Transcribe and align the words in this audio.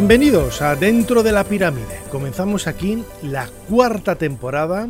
Bienvenidos 0.00 0.62
a 0.62 0.76
Dentro 0.76 1.22
de 1.22 1.30
la 1.30 1.44
Pirámide. 1.44 2.00
Comenzamos 2.10 2.66
aquí 2.66 3.04
la 3.22 3.50
cuarta 3.68 4.14
temporada 4.14 4.88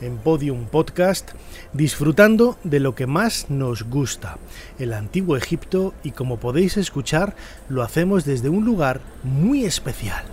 en 0.00 0.16
Podium 0.16 0.66
Podcast, 0.66 1.30
disfrutando 1.72 2.58
de 2.64 2.80
lo 2.80 2.96
que 2.96 3.06
más 3.06 3.50
nos 3.50 3.84
gusta, 3.84 4.36
el 4.80 4.94
antiguo 4.94 5.36
Egipto, 5.36 5.94
y 6.02 6.10
como 6.10 6.40
podéis 6.40 6.76
escuchar, 6.76 7.36
lo 7.68 7.84
hacemos 7.84 8.24
desde 8.24 8.48
un 8.48 8.64
lugar 8.64 9.00
muy 9.22 9.64
especial. 9.64 10.24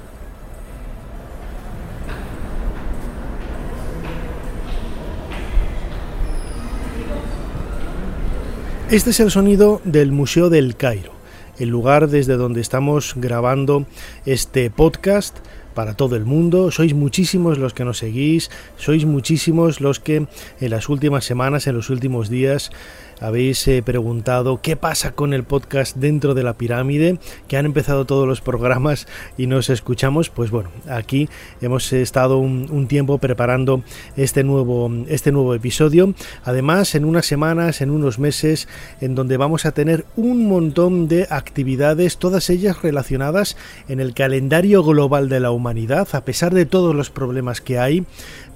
Este 8.89 9.11
es 9.11 9.19
el 9.19 9.29
sonido 9.29 9.81
del 9.83 10.11
Museo 10.11 10.49
del 10.49 10.75
Cairo 10.75 11.14
el 11.59 11.69
lugar 11.69 12.09
desde 12.09 12.37
donde 12.37 12.61
estamos 12.61 13.13
grabando 13.15 13.85
este 14.25 14.69
podcast 14.69 15.37
para 15.75 15.93
todo 15.93 16.15
el 16.15 16.25
mundo. 16.25 16.71
Sois 16.71 16.95
muchísimos 16.95 17.59
los 17.59 17.73
que 17.73 17.85
nos 17.85 17.99
seguís, 17.99 18.49
sois 18.77 19.05
muchísimos 19.05 19.81
los 19.81 19.99
que 19.99 20.25
en 20.59 20.69
las 20.69 20.89
últimas 20.89 21.25
semanas, 21.25 21.67
en 21.67 21.75
los 21.75 21.91
últimos 21.91 22.29
días, 22.29 22.71
habéis 23.19 23.67
eh, 23.67 23.81
preguntado 23.83 24.61
qué 24.61 24.75
pasa 24.75 25.11
con 25.11 25.33
el 25.33 25.43
podcast 25.43 25.95
dentro 25.97 26.33
de 26.33 26.43
la 26.43 26.53
pirámide, 26.53 27.19
que 27.47 27.57
han 27.57 27.65
empezado 27.65 28.05
todos 28.05 28.27
los 28.27 28.41
programas 28.41 29.07
y 29.37 29.47
nos 29.47 29.69
escuchamos. 29.69 30.29
Pues 30.29 30.51
bueno, 30.51 30.69
aquí 30.89 31.29
hemos 31.61 31.91
estado 31.93 32.37
un, 32.37 32.85
tiempo 32.87 33.17
preparando 33.17 33.83
este 34.15 34.43
nuevo, 34.43 34.91
este 35.07 35.31
nuevo 35.31 35.55
episodio. 35.55 36.13
Además, 36.43 36.93
en 36.95 37.05
unas 37.05 37.25
semanas, 37.25 37.81
en 37.81 37.89
unos 37.89 38.19
meses, 38.19 38.67
en 39.01 39.15
donde 39.15 39.37
vamos 39.37 39.65
a 39.65 39.71
tener 39.71 40.05
un 40.15 40.47
montón 40.47 41.07
de 41.07 41.27
actividades, 41.29 42.17
todas 42.17 42.49
ellas 42.49 42.81
relacionadas 42.81 43.57
en 43.87 43.99
el 43.99 44.13
calendario 44.13 44.83
global 44.83 45.29
de 45.29 45.39
la 45.39 45.51
humanidad, 45.51 46.07
a 46.13 46.25
pesar 46.25 46.53
de 46.53 46.65
todos 46.65 46.93
los 46.93 47.09
problemas 47.09 47.61
que 47.61 47.79
hay. 47.79 48.05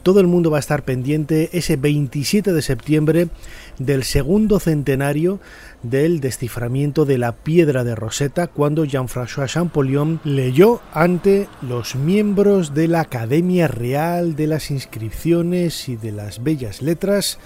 Todo 0.03 0.21
el 0.21 0.27
mundo 0.27 0.49
va 0.49 0.57
a 0.57 0.61
estar 0.61 0.83
pendiente 0.83 1.49
ese 1.51 1.75
27 1.75 2.53
de 2.53 2.61
septiembre 2.61 3.27
del 3.79 4.03
segundo 4.03 4.59
centenario 4.59 5.39
del 5.81 6.19
desciframiento 6.19 7.05
de 7.05 7.17
la 7.17 7.31
piedra 7.31 7.83
de 7.83 7.95
Rosetta 7.95 8.47
cuando 8.47 8.85
Jean-François 8.85 9.51
Champollion 9.51 10.19
leyó 10.23 10.81
ante 10.93 11.47
los 11.61 11.95
miembros 11.95 12.73
de 12.73 12.87
la 12.87 13.01
Academia 13.01 13.67
Real 13.67 14.35
de 14.35 14.47
las 14.47 14.69
Inscripciones 14.69 15.89
y 15.89 15.95
de 15.95 16.11
las 16.11 16.43
Bellas 16.43 16.81
Letras 16.81 17.39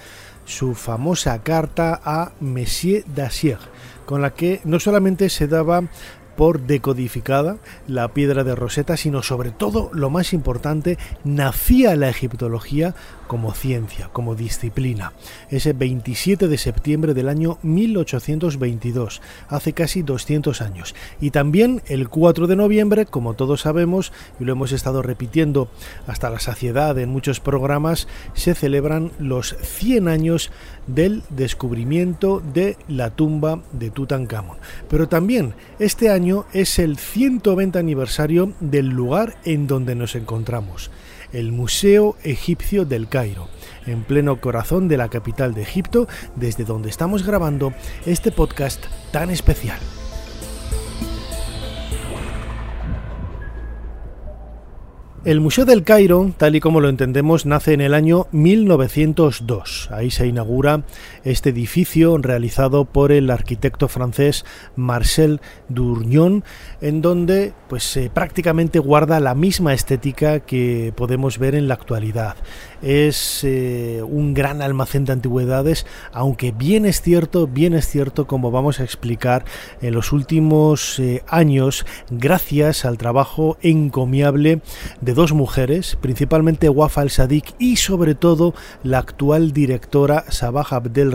su 0.44 0.74
famosa 0.74 1.42
carta 1.42 2.00
a 2.04 2.32
Messier 2.40 3.04
Dacier, 3.14 3.58
con 4.04 4.20
la 4.20 4.34
que 4.34 4.60
no 4.64 4.78
solamente 4.78 5.30
se 5.30 5.48
daba 5.48 5.84
por 6.36 6.60
decodificada 6.62 7.58
la 7.86 8.08
piedra 8.08 8.44
de 8.44 8.54
Rosetta, 8.54 8.96
sino 8.96 9.22
sobre 9.22 9.50
todo, 9.50 9.90
lo 9.92 10.10
más 10.10 10.32
importante, 10.32 10.98
nacía 11.22 11.96
la 11.96 12.08
egiptología 12.08 12.94
como 13.26 13.52
ciencia, 13.52 14.08
como 14.12 14.34
disciplina. 14.34 15.12
Ese 15.50 15.72
27 15.72 16.48
de 16.48 16.58
septiembre 16.58 17.14
del 17.14 17.28
año 17.28 17.58
1822, 17.62 19.20
hace 19.48 19.72
casi 19.72 20.02
200 20.02 20.60
años. 20.60 20.94
Y 21.20 21.30
también 21.30 21.82
el 21.86 22.08
4 22.08 22.46
de 22.46 22.56
noviembre, 22.56 23.06
como 23.06 23.34
todos 23.34 23.62
sabemos, 23.62 24.12
y 24.40 24.44
lo 24.44 24.52
hemos 24.52 24.72
estado 24.72 25.02
repitiendo 25.02 25.68
hasta 26.06 26.30
la 26.30 26.40
saciedad 26.40 26.98
en 26.98 27.08
muchos 27.08 27.40
programas, 27.40 28.08
se 28.34 28.54
celebran 28.54 29.12
los 29.18 29.56
100 29.60 30.08
años 30.08 30.50
del 30.86 31.22
descubrimiento 31.30 32.40
de 32.40 32.76
la 32.88 33.10
tumba 33.10 33.62
de 33.72 33.90
Tutankamón. 33.90 34.58
Pero 34.88 35.08
también 35.08 35.54
este 35.78 36.10
año 36.10 36.46
es 36.52 36.78
el 36.78 36.98
120 36.98 37.78
aniversario 37.78 38.52
del 38.60 38.88
lugar 38.88 39.36
en 39.44 39.66
donde 39.66 39.94
nos 39.94 40.14
encontramos 40.14 40.90
el 41.34 41.52
Museo 41.52 42.16
Egipcio 42.22 42.84
del 42.84 43.08
Cairo, 43.08 43.48
en 43.86 44.04
pleno 44.04 44.40
corazón 44.40 44.88
de 44.88 44.96
la 44.96 45.08
capital 45.08 45.52
de 45.52 45.62
Egipto, 45.62 46.06
desde 46.36 46.64
donde 46.64 46.88
estamos 46.88 47.26
grabando 47.26 47.74
este 48.06 48.30
podcast 48.30 48.84
tan 49.10 49.30
especial. 49.30 49.78
El 55.24 55.40
Museo 55.40 55.64
del 55.64 55.84
Cairo, 55.84 56.34
tal 56.36 56.54
y 56.54 56.60
como 56.60 56.82
lo 56.82 56.90
entendemos, 56.90 57.46
nace 57.46 57.72
en 57.72 57.80
el 57.80 57.94
año 57.94 58.26
1902. 58.32 59.88
Ahí 59.90 60.10
se 60.10 60.26
inaugura 60.26 60.82
este 61.24 61.50
edificio 61.50 62.16
realizado 62.18 62.84
por 62.84 63.12
el 63.12 63.30
arquitecto 63.30 63.88
francés 63.88 64.44
Marcel 64.76 65.40
Durnion, 65.68 66.44
en 66.80 67.02
donde 67.02 67.52
pues 67.68 67.98
prácticamente 68.12 68.78
guarda 68.78 69.20
la 69.20 69.34
misma 69.34 69.74
estética 69.74 70.40
que 70.40 70.92
podemos 70.96 71.38
ver 71.38 71.54
en 71.54 71.68
la 71.68 71.74
actualidad. 71.74 72.36
Es 72.82 73.42
eh, 73.44 74.02
un 74.06 74.34
gran 74.34 74.60
almacén 74.60 75.04
de 75.04 75.12
antigüedades, 75.12 75.86
aunque 76.12 76.52
bien 76.52 76.84
es 76.84 77.00
cierto, 77.00 77.46
bien 77.46 77.74
es 77.74 77.88
cierto, 77.88 78.26
como 78.26 78.50
vamos 78.50 78.80
a 78.80 78.84
explicar 78.84 79.44
en 79.80 79.94
los 79.94 80.12
últimos 80.12 80.98
eh, 80.98 81.22
años, 81.28 81.86
gracias 82.10 82.84
al 82.84 82.98
trabajo 82.98 83.56
encomiable 83.62 84.60
de 85.00 85.14
dos 85.14 85.32
mujeres, 85.32 85.96
principalmente 86.00 86.68
Wafa 86.68 87.00
al-Sadiq 87.00 87.54
y 87.58 87.76
sobre 87.76 88.14
todo 88.14 88.54
la 88.82 88.98
actual 88.98 89.52
directora 89.52 90.24
Sabah 90.28 90.66
Abdel 90.70 91.13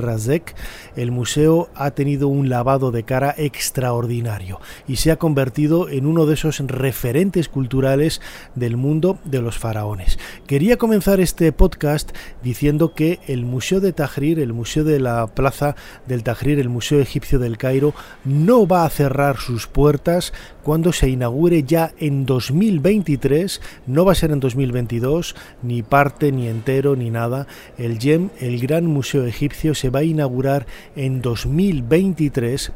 El 0.96 1.12
museo 1.12 1.70
ha 1.76 1.92
tenido 1.92 2.28
un 2.28 2.50
lavado 2.50 2.92
de 2.92 3.04
cara 3.04 3.34
extraordinario 3.38 4.60
y 4.88 4.98
se 4.98 5.12
ha 5.12 5.18
convertido 5.18 5.90
en 5.90 6.06
uno 6.06 6.26
de 6.26 6.34
esos 6.36 6.60
referentes 6.60 7.50
culturales 7.50 8.22
del 8.56 8.78
mundo 8.78 9.20
de 9.26 9.42
los 9.42 9.58
faraones. 9.58 10.20
Quería 10.48 10.78
comenzar 10.78 11.20
este 11.20 11.52
podcast 11.52 12.12
diciendo 12.44 12.94
que 12.94 13.20
el 13.28 13.46
Museo 13.46 13.80
de 13.80 13.94
Tahrir, 13.94 14.40
el 14.40 14.54
Museo 14.54 14.84
de 14.84 15.00
la 15.00 15.28
Plaza 15.28 15.76
del 16.08 16.24
Tahrir, 16.24 16.60
el 16.60 16.70
Museo 16.70 17.00
Egipcio 17.00 17.40
del 17.40 17.58
Cairo, 17.58 17.94
no 18.26 18.68
va 18.68 18.86
a 18.86 18.90
cerrar 18.90 19.38
sus 19.38 19.68
puertas 19.68 20.34
cuando 20.70 20.94
se 20.94 21.10
inaugure 21.10 21.64
ya 21.64 21.96
en 21.98 22.28
2023, 22.28 23.60
no 23.88 24.06
va 24.06 24.12
a 24.12 24.16
ser 24.16 24.30
en 24.30 24.40
2022, 24.40 25.36
ni 25.64 25.82
parte, 25.82 26.32
ni 26.32 26.48
entero, 26.48 26.96
ni 26.96 27.10
nada. 27.10 27.48
El 27.80 27.98
GEM, 27.98 28.30
el 28.40 28.60
Gran 28.60 28.86
Museo 28.86 29.26
Egipcio, 29.26 29.74
se 29.74 29.90
va 29.90 30.02
a 30.02 30.04
inaugurar 30.04 30.68
en 30.96 31.24
2023. 31.24 32.72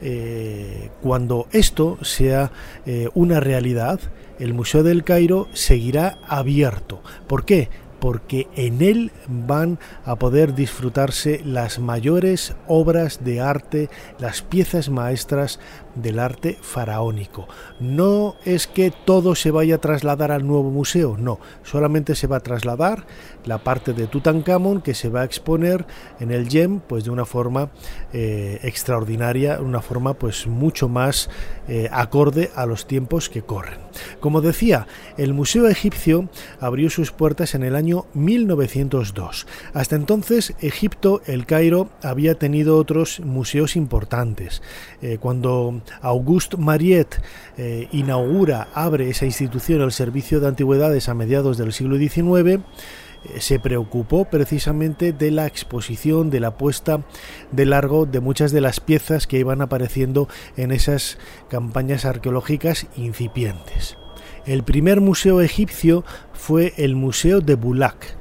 Eh, 0.00 0.90
cuando 1.02 1.48
esto 1.50 1.98
sea 2.02 2.52
eh, 2.86 3.08
una 3.14 3.40
realidad, 3.40 3.98
el 4.38 4.54
Museo 4.54 4.84
del 4.84 5.02
Cairo 5.02 5.48
seguirá 5.54 6.18
abierto. 6.28 7.02
¿Por 7.26 7.44
qué? 7.44 7.68
Porque 8.04 8.48
en 8.54 8.82
él 8.82 9.12
van 9.28 9.78
a 10.04 10.16
poder 10.16 10.54
disfrutarse 10.54 11.40
las 11.42 11.78
mayores 11.78 12.54
obras 12.68 13.24
de 13.24 13.40
arte, 13.40 13.88
las 14.18 14.42
piezas 14.42 14.90
maestras 14.90 15.58
del 15.94 16.18
arte 16.18 16.58
faraónico. 16.60 17.48
No 17.80 18.36
es 18.44 18.66
que 18.66 18.92
todo 19.06 19.34
se 19.34 19.50
vaya 19.50 19.76
a 19.76 19.80
trasladar 19.80 20.32
al 20.32 20.46
nuevo 20.46 20.70
museo, 20.70 21.16
no, 21.16 21.38
solamente 21.62 22.14
se 22.14 22.26
va 22.26 22.36
a 22.36 22.40
trasladar 22.40 23.06
la 23.46 23.56
parte 23.56 23.94
de 23.94 24.06
Tutankamón 24.06 24.82
que 24.82 24.92
se 24.92 25.08
va 25.08 25.22
a 25.22 25.24
exponer 25.24 25.86
en 26.20 26.30
el 26.30 26.50
GEM 26.50 26.80
pues 26.80 27.04
de 27.04 27.10
una 27.10 27.24
forma 27.24 27.70
eh, 28.12 28.60
extraordinaria, 28.64 29.60
una 29.60 29.80
forma 29.80 30.12
pues 30.12 30.46
mucho 30.46 30.90
más 30.90 31.30
eh, 31.68 31.88
acorde 31.90 32.50
a 32.54 32.66
los 32.66 32.86
tiempos 32.86 33.30
que 33.30 33.40
corren. 33.40 33.78
Como 34.24 34.40
decía, 34.40 34.86
el 35.18 35.34
Museo 35.34 35.68
Egipcio 35.68 36.30
abrió 36.58 36.88
sus 36.88 37.10
puertas 37.10 37.54
en 37.54 37.62
el 37.62 37.76
año 37.76 37.84
año 37.84 38.06
1902. 38.14 39.46
Hasta 39.74 39.96
entonces, 39.96 40.54
Egipto, 40.60 41.20
el 41.26 41.44
Cairo, 41.44 41.90
había 42.02 42.38
tenido 42.38 42.78
otros 42.78 43.20
museos 43.20 43.76
importantes. 43.76 44.62
Eh, 45.02 45.18
cuando 45.20 45.82
Auguste 46.00 46.56
Mariette 46.56 47.20
eh, 47.58 47.88
inaugura, 47.92 48.68
abre 48.72 49.10
esa 49.10 49.26
institución, 49.26 49.82
el 49.82 49.92
Servicio 49.92 50.40
de 50.40 50.48
Antigüedades 50.48 51.10
a 51.10 51.14
mediados 51.14 51.58
del 51.58 51.74
siglo 51.74 51.98
XIX, 51.98 52.24
eh, 52.46 52.60
se 53.40 53.58
preocupó 53.58 54.24
precisamente 54.24 55.12
de 55.12 55.30
la 55.30 55.46
exposición, 55.46 56.30
de 56.30 56.40
la 56.40 56.56
puesta 56.56 57.04
de 57.52 57.66
largo 57.66 58.06
de 58.06 58.20
muchas 58.20 58.50
de 58.52 58.62
las 58.62 58.80
piezas 58.80 59.26
que 59.26 59.38
iban 59.38 59.60
apareciendo 59.60 60.28
en 60.56 60.72
esas 60.72 61.18
campañas 61.50 62.06
arqueológicas 62.06 62.86
incipientes. 62.96 63.98
El 64.46 64.62
primer 64.62 65.00
museo 65.00 65.40
egipcio 65.40 66.04
fue 66.34 66.74
el 66.76 66.96
Museo 66.96 67.40
de 67.40 67.54
Bulak. 67.54 68.14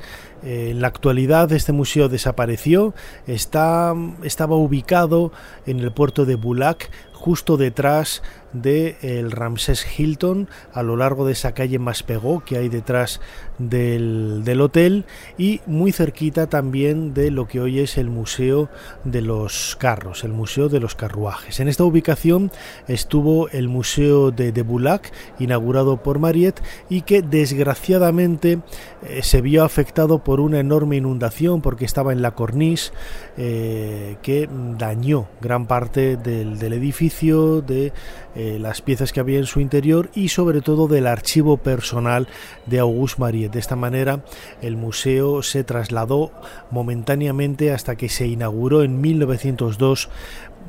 Eh, 0.43 0.69
en 0.71 0.81
la 0.81 0.87
actualidad 0.87 1.51
este 1.51 1.73
museo 1.73 2.07
desapareció, 2.07 2.93
está, 3.27 3.93
estaba 4.23 4.55
ubicado 4.55 5.33
en 5.65 5.79
el 5.79 5.91
puerto 5.91 6.25
de 6.25 6.35
Bulak, 6.35 6.89
justo 7.13 7.57
detrás 7.57 8.21
del 8.53 8.95
el 9.01 9.31
Ramsés 9.31 9.85
Hilton 9.97 10.47
a 10.73 10.83
lo 10.83 10.95
largo 10.95 11.25
de 11.25 11.33
esa 11.33 11.53
calle 11.53 11.79
Maspegó 11.79 12.43
que 12.45 12.57
hay 12.57 12.69
detrás 12.69 13.19
del, 13.57 14.41
del, 14.43 14.61
hotel 14.61 15.05
y 15.37 15.61
muy 15.65 15.91
cerquita 15.91 16.47
también 16.47 17.13
de 17.13 17.31
lo 17.31 17.47
que 17.47 17.59
hoy 17.59 17.79
es 17.79 17.97
el 17.97 18.09
Museo 18.09 18.69
de 19.03 19.21
los 19.21 19.75
Carros, 19.79 20.23
el 20.23 20.33
Museo 20.33 20.69
de 20.69 20.79
los 20.79 20.95
Carruajes. 20.95 21.59
En 21.59 21.67
esta 21.67 21.83
ubicación 21.83 22.51
estuvo 22.87 23.49
el 23.49 23.67
Museo 23.67 24.31
de, 24.31 24.51
de 24.51 24.61
Bulac, 24.61 25.11
inaugurado 25.39 25.97
por 25.97 26.19
Mariette 26.19 26.61
y 26.89 27.01
que 27.01 27.21
desgraciadamente 27.21 28.59
eh, 29.03 29.21
se 29.23 29.41
vio 29.41 29.63
afectado 29.63 30.23
por 30.23 30.39
una 30.39 30.59
enorme 30.59 30.97
inundación 30.97 31.61
porque 31.61 31.85
estaba 31.85 32.13
en 32.13 32.21
la 32.21 32.31
cornice 32.31 32.91
eh, 33.37 34.17
que 34.21 34.49
dañó 34.77 35.27
gran 35.41 35.65
parte 35.67 36.17
del, 36.17 36.59
del 36.59 36.73
edificio, 36.73 37.61
de 37.61 37.91
eh, 38.35 38.42
las 38.59 38.81
piezas 38.81 39.11
que 39.11 39.19
había 39.19 39.39
en 39.39 39.45
su 39.45 39.59
interior 39.59 40.09
y 40.13 40.29
sobre 40.29 40.61
todo 40.61 40.87
del 40.87 41.07
archivo 41.07 41.57
personal 41.57 42.27
de 42.65 42.79
Auguste 42.79 43.21
Mariette. 43.21 43.53
De 43.53 43.59
esta 43.59 43.75
manera 43.75 44.23
el 44.61 44.77
museo 44.77 45.43
se 45.43 45.63
trasladó 45.63 46.31
momentáneamente 46.71 47.71
hasta 47.71 47.95
que 47.95 48.09
se 48.09 48.27
inauguró 48.27 48.83
en 48.83 49.01
1902 49.01 50.09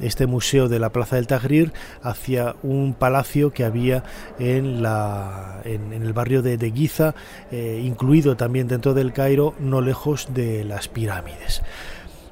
este 0.01 0.27
museo 0.27 0.69
de 0.69 0.79
la 0.79 0.91
Plaza 0.91 1.17
del 1.17 1.27
Tahrir 1.27 1.73
hacia 2.03 2.57
un 2.63 2.95
palacio 2.95 3.53
que 3.53 3.65
había 3.65 4.03
en, 4.39 4.83
la, 4.83 5.61
en, 5.65 5.93
el 5.93 6.13
barrio 6.13 6.43
de, 6.43 6.57
de 6.57 6.71
Giza, 6.71 7.15
eh, 7.51 7.81
incluido 7.85 8.37
también 8.37 8.69
dentro 8.69 8.95
del 8.95 9.13
Cairo, 9.13 9.55
no 9.61 9.81
lejos 9.81 10.29
de 10.35 10.65
las 10.65 10.89
pirámides. 10.89 11.63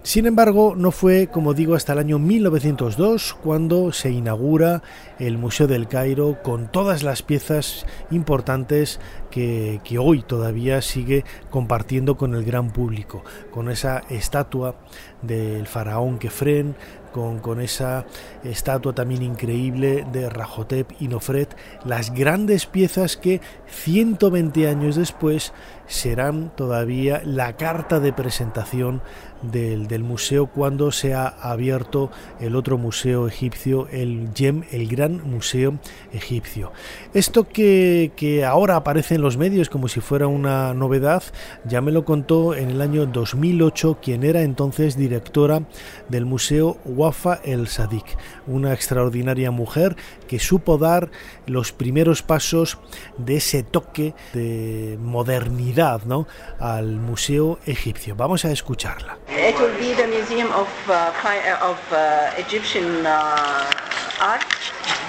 Sin 0.04 0.26
embargo, 0.26 0.74
no 0.76 0.90
fue, 0.90 1.28
como 1.28 1.54
digo, 1.54 1.76
hasta 1.76 1.92
el 1.92 2.00
año 2.00 2.18
1902 2.18 3.34
cuando 3.40 3.92
se 3.92 4.10
inaugura 4.10 4.82
el 5.20 5.38
Museo 5.38 5.68
del 5.68 5.86
Cairo 5.86 6.42
con 6.42 6.72
todas 6.72 7.04
las 7.04 7.22
piezas 7.22 7.86
importantes 8.10 8.98
que, 9.30 9.80
que, 9.84 9.98
hoy 9.98 10.22
todavía 10.22 10.82
sigue 10.82 11.24
compartiendo 11.50 12.16
con 12.16 12.34
el 12.34 12.44
gran 12.44 12.72
público, 12.72 13.22
con 13.52 13.70
esa 13.70 14.02
estatua 14.10 14.74
del 15.22 15.68
faraón 15.68 16.18
Kefren, 16.18 16.74
con, 17.12 17.38
con, 17.38 17.60
esa 17.60 18.04
estatua 18.42 18.94
también 18.94 19.22
increíble 19.22 20.04
de 20.10 20.28
Rajotep 20.28 20.90
y 20.98 21.06
Nofret, 21.06 21.56
las 21.84 22.12
grandes 22.12 22.66
piezas 22.66 23.16
que 23.16 23.40
120 23.68 24.66
años 24.66 24.96
después 24.96 25.52
serán 25.86 26.52
todavía 26.56 27.22
la 27.24 27.56
carta 27.56 28.00
de 28.00 28.12
presentación 28.12 29.02
del, 29.42 29.88
del, 29.88 30.04
museo 30.04 30.46
cuando 30.46 30.92
se 30.92 31.14
ha 31.14 31.26
abierto 31.26 32.10
el 32.38 32.54
otro 32.54 32.78
museo 32.78 33.26
egipcio, 33.26 33.88
el 33.90 34.30
GEM, 34.34 34.62
el 34.70 34.86
Gran 34.86 35.28
Museo 35.28 35.78
Egipcio. 36.12 36.70
Esto 37.12 37.48
que, 37.48 38.12
que 38.14 38.44
ahora 38.44 38.76
aparece 38.76 39.16
en 39.16 39.22
los 39.22 39.36
medios 39.36 39.68
como 39.68 39.88
si 39.88 40.00
fuera 40.00 40.28
una 40.28 40.74
novedad, 40.74 41.24
ya 41.64 41.80
me 41.80 41.90
lo 41.90 42.04
contó 42.04 42.54
en 42.54 42.70
el 42.70 42.80
año 42.80 43.04
2008 43.06 43.98
quien 44.00 44.22
era 44.22 44.42
entonces 44.42 44.96
directora 44.96 45.62
del 46.08 46.24
Museo 46.24 46.76
Wafa 46.84 47.40
el 47.42 47.66
Sadik, 47.66 48.16
una 48.46 48.72
extraordinaria 48.72 49.50
mujer 49.50 49.96
que 50.28 50.38
supo 50.38 50.78
dar 50.78 51.10
los 51.46 51.72
primeros 51.72 52.22
pasos 52.22 52.78
de 53.18 53.36
ese 53.36 53.64
toque 53.64 54.14
de 54.32 54.98
modernidad 55.00 55.71
¿no? 56.06 56.26
al 56.58 56.96
museo 56.96 57.58
egipcio. 57.66 58.14
Vamos 58.16 58.44
a 58.44 58.52
escucharla. 58.52 59.18
It 59.28 59.58
will 59.58 59.72
be 59.78 59.94
the 59.94 60.06
Museum 60.06 60.48
of, 60.52 60.68
uh, 60.88 61.70
of 61.70 61.78
uh, 61.92 62.38
Egyptian 62.38 63.04
uh, 63.04 64.22
Art, 64.22 64.42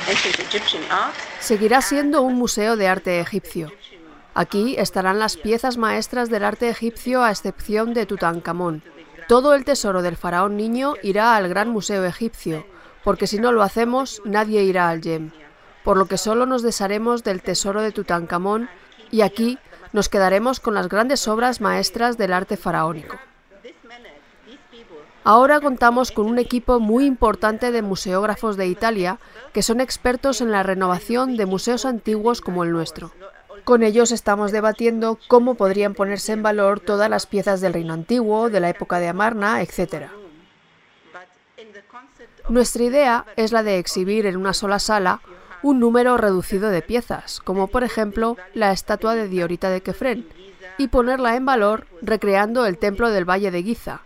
ancient 0.10 0.40
Egyptian 0.40 0.84
art. 0.90 1.14
Seguirá 1.40 1.82
siendo 1.82 2.22
un 2.22 2.36
museo 2.36 2.76
de 2.78 2.88
arte 2.88 3.20
egipcio. 3.20 3.72
Aquí 4.34 4.76
estarán 4.80 5.20
las 5.20 5.38
piezas 5.38 5.78
maestras 5.78 6.30
del 6.30 6.44
arte 6.44 6.70
egipcio 6.70 7.24
a 7.24 7.30
excepción 7.30 7.94
de 7.94 8.06
Tutankamón. 8.06 8.82
Todo 9.28 9.54
el 9.54 9.64
tesoro 9.64 10.02
del 10.02 10.18
faraón 10.18 10.58
niño 10.58 10.96
irá 11.04 11.36
al 11.36 11.48
Gran 11.48 11.70
Museo 11.70 12.04
Egipcio, 12.04 12.66
porque 13.04 13.28
si 13.28 13.38
no 13.38 13.52
lo 13.52 13.62
hacemos 13.62 14.22
nadie 14.26 14.64
irá 14.64 14.90
al 14.90 15.02
Yem. 15.02 15.32
Por 15.84 15.98
lo 15.98 16.08
que 16.08 16.18
solo 16.18 16.46
nos 16.46 16.64
desharemos 16.64 17.24
del 17.24 17.42
tesoro 17.42 17.82
de 17.82 17.92
Tutankamón 17.92 18.70
y 19.12 19.22
aquí 19.22 19.60
nos 19.94 20.10
quedaremos 20.10 20.60
con 20.60 20.74
las 20.74 20.90
grandes 20.90 21.28
obras 21.28 21.62
maestras 21.62 22.18
del 22.18 22.34
arte 22.34 22.58
faraónico. 22.58 23.18
Ahora 25.24 25.62
contamos 25.62 26.12
con 26.12 26.26
un 26.26 26.38
equipo 26.38 26.82
muy 26.82 27.06
importante 27.06 27.72
de 27.72 27.82
museógrafos 27.82 28.58
de 28.58 28.68
Italia 28.68 29.20
que 29.54 29.64
son 29.64 29.80
expertos 29.80 30.42
en 30.42 30.52
la 30.52 30.64
renovación 30.64 31.38
de 31.38 31.46
museos 31.46 31.86
antiguos 31.86 32.42
como 32.42 32.66
el 32.66 32.72
nuestro. 32.72 33.12
Con 33.64 33.84
ellos 33.84 34.12
estamos 34.12 34.52
debatiendo 34.52 35.18
cómo 35.30 35.56
podrían 35.56 35.94
ponerse 35.94 36.34
en 36.34 36.44
valor 36.44 36.82
todas 36.82 37.10
las 37.10 37.26
piezas 37.26 37.62
del 37.62 37.72
reino 37.72 37.94
antiguo, 37.94 38.50
de 38.50 38.60
la 38.60 38.70
época 38.70 39.00
de 39.00 39.08
Amarna, 39.08 39.62
etc. 39.62 40.08
Nuestra 42.50 42.84
idea 42.84 43.26
es 43.38 43.54
la 43.54 43.64
de 43.64 43.78
exhibir 43.78 44.26
en 44.26 44.36
una 44.36 44.54
sola 44.54 44.80
sala 44.80 45.22
un 45.64 45.80
número 45.80 46.18
reducido 46.18 46.70
de 46.70 46.82
piezas, 46.82 47.40
como 47.40 47.68
por 47.68 47.84
ejemplo 47.84 48.38
la 48.54 48.72
estatua 48.72 49.16
de 49.16 49.28
Diorita 49.28 49.70
de 49.70 49.82
Kefren, 49.82 50.28
y 50.78 50.90
ponerla 50.90 51.36
en 51.36 51.46
valor 51.46 51.88
recreando 52.02 52.66
el 52.66 52.78
templo 52.78 53.10
del 53.10 53.28
Valle 53.28 53.50
de 53.50 53.64
Giza, 53.64 54.02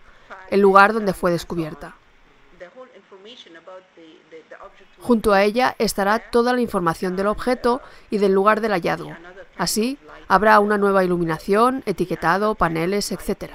el 0.49 0.61
lugar 0.61 0.93
donde 0.93 1.13
fue 1.13 1.31
descubierta. 1.31 1.95
Junto 4.99 5.33
a 5.33 5.43
ella 5.43 5.75
estará 5.79 6.19
toda 6.19 6.53
la 6.53 6.61
información 6.61 7.15
del 7.15 7.27
objeto 7.27 7.81
y 8.09 8.17
del 8.17 8.33
lugar 8.33 8.61
del 8.61 8.71
hallazgo. 8.71 9.15
Así, 9.57 9.97
habrá 10.27 10.59
una 10.59 10.77
nueva 10.77 11.03
iluminación, 11.03 11.81
etiquetado, 11.85 12.55
paneles, 12.55 13.11
etc. 13.11 13.51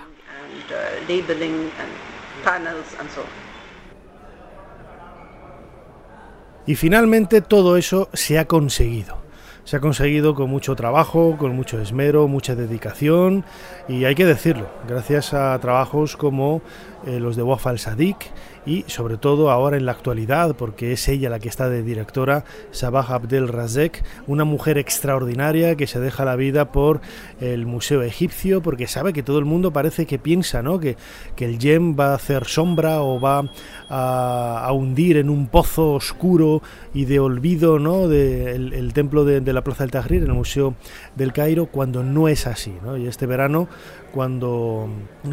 Y 6.73 6.75
finalmente 6.75 7.43
todo 7.43 7.77
eso 7.77 8.09
se 8.15 8.39
ha 8.39 8.47
conseguido. 8.47 9.19
Se 9.65 9.77
ha 9.77 9.81
conseguido 9.81 10.35
con 10.35 10.49
mucho 10.49 10.75
trabajo, 10.75 11.37
con 11.37 11.55
mucho 11.55 11.79
esmero, 11.79 12.29
mucha 12.29 12.55
dedicación 12.55 13.45
y 13.89 14.07
hay 14.07 14.15
que 14.15 14.25
decirlo, 14.25 14.71
gracias 14.89 15.35
a 15.35 15.59
trabajos 15.59 16.17
como 16.17 16.63
eh, 17.05 17.21
los 17.21 17.37
de 17.37 17.43
Wafal 17.43 17.79
Sadik 17.79 18.31
y 18.65 18.85
sobre 18.87 19.17
todo 19.17 19.51
ahora 19.51 19.77
en 19.77 19.87
la 19.87 19.93
actualidad, 19.93 20.55
porque 20.57 20.93
es 20.93 21.09
ella 21.09 21.31
la 21.31 21.39
que 21.39 21.49
está 21.49 21.69
de 21.69 21.83
directora, 21.83 22.45
Sabah 22.71 23.07
Abdel 23.09 23.49
Razek, 23.49 24.05
una 24.27 24.45
mujer 24.45 24.79
extraordinaria 24.79 25.77
que 25.77 25.87
se 25.87 26.01
deja 26.01 26.25
la 26.25 26.37
vida 26.37 26.73
por 26.73 27.01
el 27.41 27.67
Museo 27.67 28.03
Egipcio, 28.03 28.63
porque 28.63 28.87
sabe 28.87 29.13
que 29.13 29.23
todo 29.23 29.39
el 29.39 29.45
mundo 29.45 29.73
parece 29.73 30.07
que 30.07 30.19
piensa 30.19 30.63
¿no? 30.63 30.79
que, 30.79 30.97
que 31.37 31.45
el 31.45 31.59
Yem 31.59 31.97
va 31.99 32.13
a 32.13 32.15
hacer 32.15 32.47
sombra 32.47 33.03
o 33.03 33.21
va 33.21 33.45
a, 33.89 34.71
hundir 34.73 35.19
en 35.19 35.29
un 35.29 35.49
pozo 35.49 35.93
oscuro 35.93 36.63
y 36.95 37.05
de 37.05 37.21
olvido 37.21 37.79
¿no? 37.79 38.09
de, 38.09 38.53
el, 38.53 38.93
templo 38.93 39.25
de, 39.25 39.41
de, 39.41 39.53
la 39.53 39.63
Plaza 39.63 39.85
del 39.85 39.91
Tahrir, 39.91 40.23
el 40.23 40.33
Museo 40.33 40.75
del 41.15 41.33
Cairo, 41.33 41.67
cuando 41.67 42.03
no 42.03 42.29
es 42.29 42.47
así. 42.47 42.75
¿no? 42.83 42.97
Y 42.97 43.07
este 43.07 43.27
verano, 43.27 43.69
cuando 44.13 44.89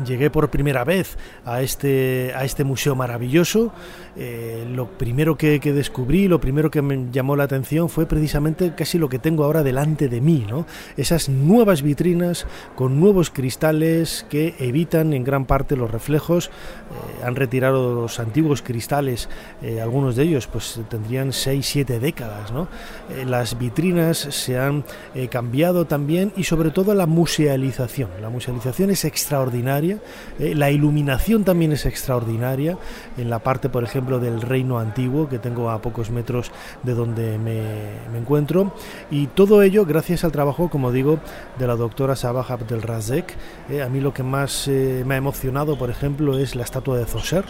llegué 0.06 0.30
por 0.30 0.50
primera 0.50 0.84
vez 0.84 1.18
a 1.46 1.62
este, 1.62 2.32
a 2.36 2.46
este 2.46 2.64
museo 2.64 2.96
maravilloso. 2.96 3.72
Eh, 4.16 4.66
lo 4.74 4.88
primero 4.88 5.38
que, 5.38 5.60
descubrí, 5.60 6.28
lo 6.28 6.40
primero 6.40 6.72
que 6.72 6.82
me 6.82 7.12
llamó 7.12 7.36
la 7.36 7.44
atención 7.44 7.90
fue 7.90 8.06
precisamente 8.06 8.74
casi 8.76 8.98
lo 8.98 9.10
que 9.10 9.20
tengo 9.20 9.44
ahora 9.44 9.64
delante 9.64 10.08
de 10.08 10.22
mí, 10.22 10.46
¿no? 10.50 10.66
Esas 10.98 11.30
nuevas 11.30 11.82
vitrinas 11.82 12.48
con 12.76 13.00
nuevos 13.00 13.30
cristales 13.30 14.26
que 14.30 14.56
evitan 14.60 15.14
en 15.14 15.24
gran 15.24 15.46
parte 15.46 15.76
los 15.76 15.92
reflejos. 15.92 16.48
Eh, 16.48 17.24
han 17.26 17.36
retirado 17.36 17.94
los 17.94 18.20
antiguos 18.20 18.62
cristales, 18.62 19.30
eh, 19.62 19.82
algunos 19.82 20.16
de 20.16 20.24
ellos 20.24 20.48
pues 20.48 20.80
tendrían 20.90 21.30
6-7 21.30 22.00
décadas, 22.00 22.52
¿no? 22.52 22.68
las 23.26 23.58
vitrinas 23.58 24.18
se 24.18 24.58
han 24.58 24.84
cambiado 25.30 25.86
también 25.86 26.32
y 26.38 26.44
sobre 26.44 26.72
todo 26.72 26.94
la 26.94 27.06
musealización. 27.06 28.10
La 28.22 28.30
musealización 28.30 28.69
es 28.70 29.06
extraordinaria, 29.06 30.00
la 30.40 30.72
iluminación 30.72 31.44
también 31.44 31.72
es 31.72 31.86
extraordinaria 31.86 32.78
en 33.18 33.30
la 33.30 33.40
parte, 33.40 33.70
por 33.70 33.84
ejemplo, 33.84 34.20
del 34.20 34.42
reino 34.42 34.80
antiguo 34.80 35.28
que 35.28 35.40
tengo 35.40 35.70
a 35.70 35.82
pocos 35.82 36.12
metros 36.12 36.52
de 36.84 36.94
donde 36.94 37.38
me, 37.38 38.18
encuentro 38.18 38.74
y 39.10 39.28
todo 39.28 39.62
ello 39.64 39.86
gracias 39.86 40.24
al 40.24 40.32
trabajo, 40.32 40.70
como 40.70 40.92
digo, 40.92 41.20
de 41.58 41.68
la 41.68 41.76
doctora 41.76 42.16
Sabah 42.16 42.46
Abdelrazek. 42.48 43.36
Eh, 43.70 43.82
a 43.82 43.90
mí 43.90 44.02
lo 44.02 44.14
que 44.14 44.24
más 44.24 44.68
eh, 44.68 45.04
me 45.06 45.16
ha 45.16 45.18
emocionado, 45.18 45.78
por 45.78 45.90
ejemplo, 45.90 46.38
es 46.38 46.56
la 46.56 46.64
estatua 46.64 46.98
de 46.98 47.06
Zoser. 47.06 47.46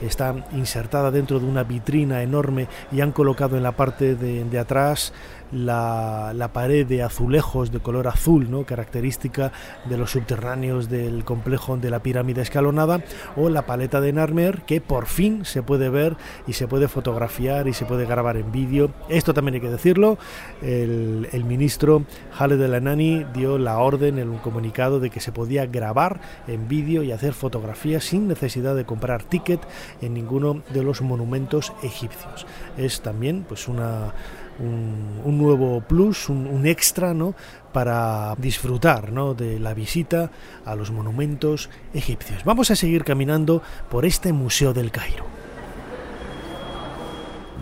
Está 0.00 0.34
insertada 0.52 1.10
dentro 1.10 1.38
de 1.38 1.46
una 1.46 1.62
vitrina 1.62 2.22
enorme 2.22 2.68
y 2.92 3.00
han 3.00 3.12
colocado 3.12 3.56
en 3.56 3.62
la 3.62 3.72
parte 3.72 4.14
de 4.14 4.58
atrás 4.58 5.12
la, 5.52 6.50
pared 6.52 6.86
de 6.86 7.02
azulejos 7.02 7.72
de 7.72 7.80
color 7.80 8.08
azul, 8.08 8.50
¿no? 8.50 8.64
característica 8.64 9.52
de 9.88 9.96
los 9.96 10.12
subterráneos 10.12 10.88
del 10.88 11.24
complejo 11.24 11.76
de 11.76 11.90
la 11.90 12.00
pirámide 12.00 12.42
escalonada, 12.42 13.02
o 13.36 13.48
la 13.48 13.66
paleta 13.66 14.00
de 14.00 14.12
Narmer, 14.12 14.62
que 14.62 14.80
por 14.80 15.06
fin 15.06 15.44
se 15.44 15.62
puede 15.62 15.88
ver 15.88 16.16
y 16.46 16.52
se 16.52 16.68
puede 16.68 16.88
fotografiar 16.88 17.68
y 17.68 17.72
se 17.72 17.86
puede 17.86 18.06
grabar 18.06 18.36
en 18.36 18.52
vídeo. 18.52 18.90
Esto 19.08 19.34
también 19.34 19.56
hay 19.56 19.60
que 19.60 19.70
decirlo, 19.70 20.18
el, 20.62 21.28
ministro 21.44 22.04
Khaled 22.38 22.60
El 22.60 22.74
Anani 22.74 23.24
dio 23.34 23.58
la 23.58 23.78
orden 23.78 24.18
en 24.18 24.30
un 24.30 24.38
comunicado 24.38 24.98
de 24.98 25.10
que 25.10 25.20
se 25.20 25.32
podía 25.32 25.66
grabar 25.66 26.20
en 26.46 26.68
vídeo 26.68 27.02
y 27.02 27.12
hacer 27.12 27.34
fotografías 27.34 28.04
sin 28.04 28.28
necesidad 28.28 28.74
de 28.74 28.84
comprar 28.84 29.22
ticket 29.22 29.60
en 30.00 30.14
ninguno 30.14 30.62
de 30.72 30.82
los 30.82 31.02
monumentos 31.02 31.72
egipcios. 31.82 32.46
Es 32.76 33.00
también 33.00 33.44
pues 33.46 33.68
una 33.68 34.14
un, 34.58 35.38
nuevo 35.38 35.80
plus, 35.80 36.28
un, 36.28 36.66
extra, 36.66 37.14
¿no? 37.14 37.34
para 37.72 38.34
disfrutar 38.36 39.12
¿no? 39.12 39.34
de 39.34 39.58
la 39.58 39.74
visita 39.74 40.30
a 40.64 40.74
los 40.74 40.90
monumentos 40.90 41.70
egipcios. 41.92 42.44
Vamos 42.44 42.70
a 42.70 42.76
seguir 42.76 43.04
caminando 43.04 43.62
por 43.90 44.04
este 44.04 44.32
Museo 44.32 44.72
del 44.72 44.90
Cairo. 44.90 45.24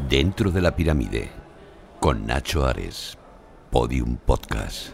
Dentro 0.09 0.51
de 0.51 0.61
la 0.61 0.77
pirámide, 0.77 1.31
con 1.99 2.27
Nacho 2.27 2.67
Ares, 2.67 3.17
Podium 3.71 4.17
Podcast. 4.17 4.89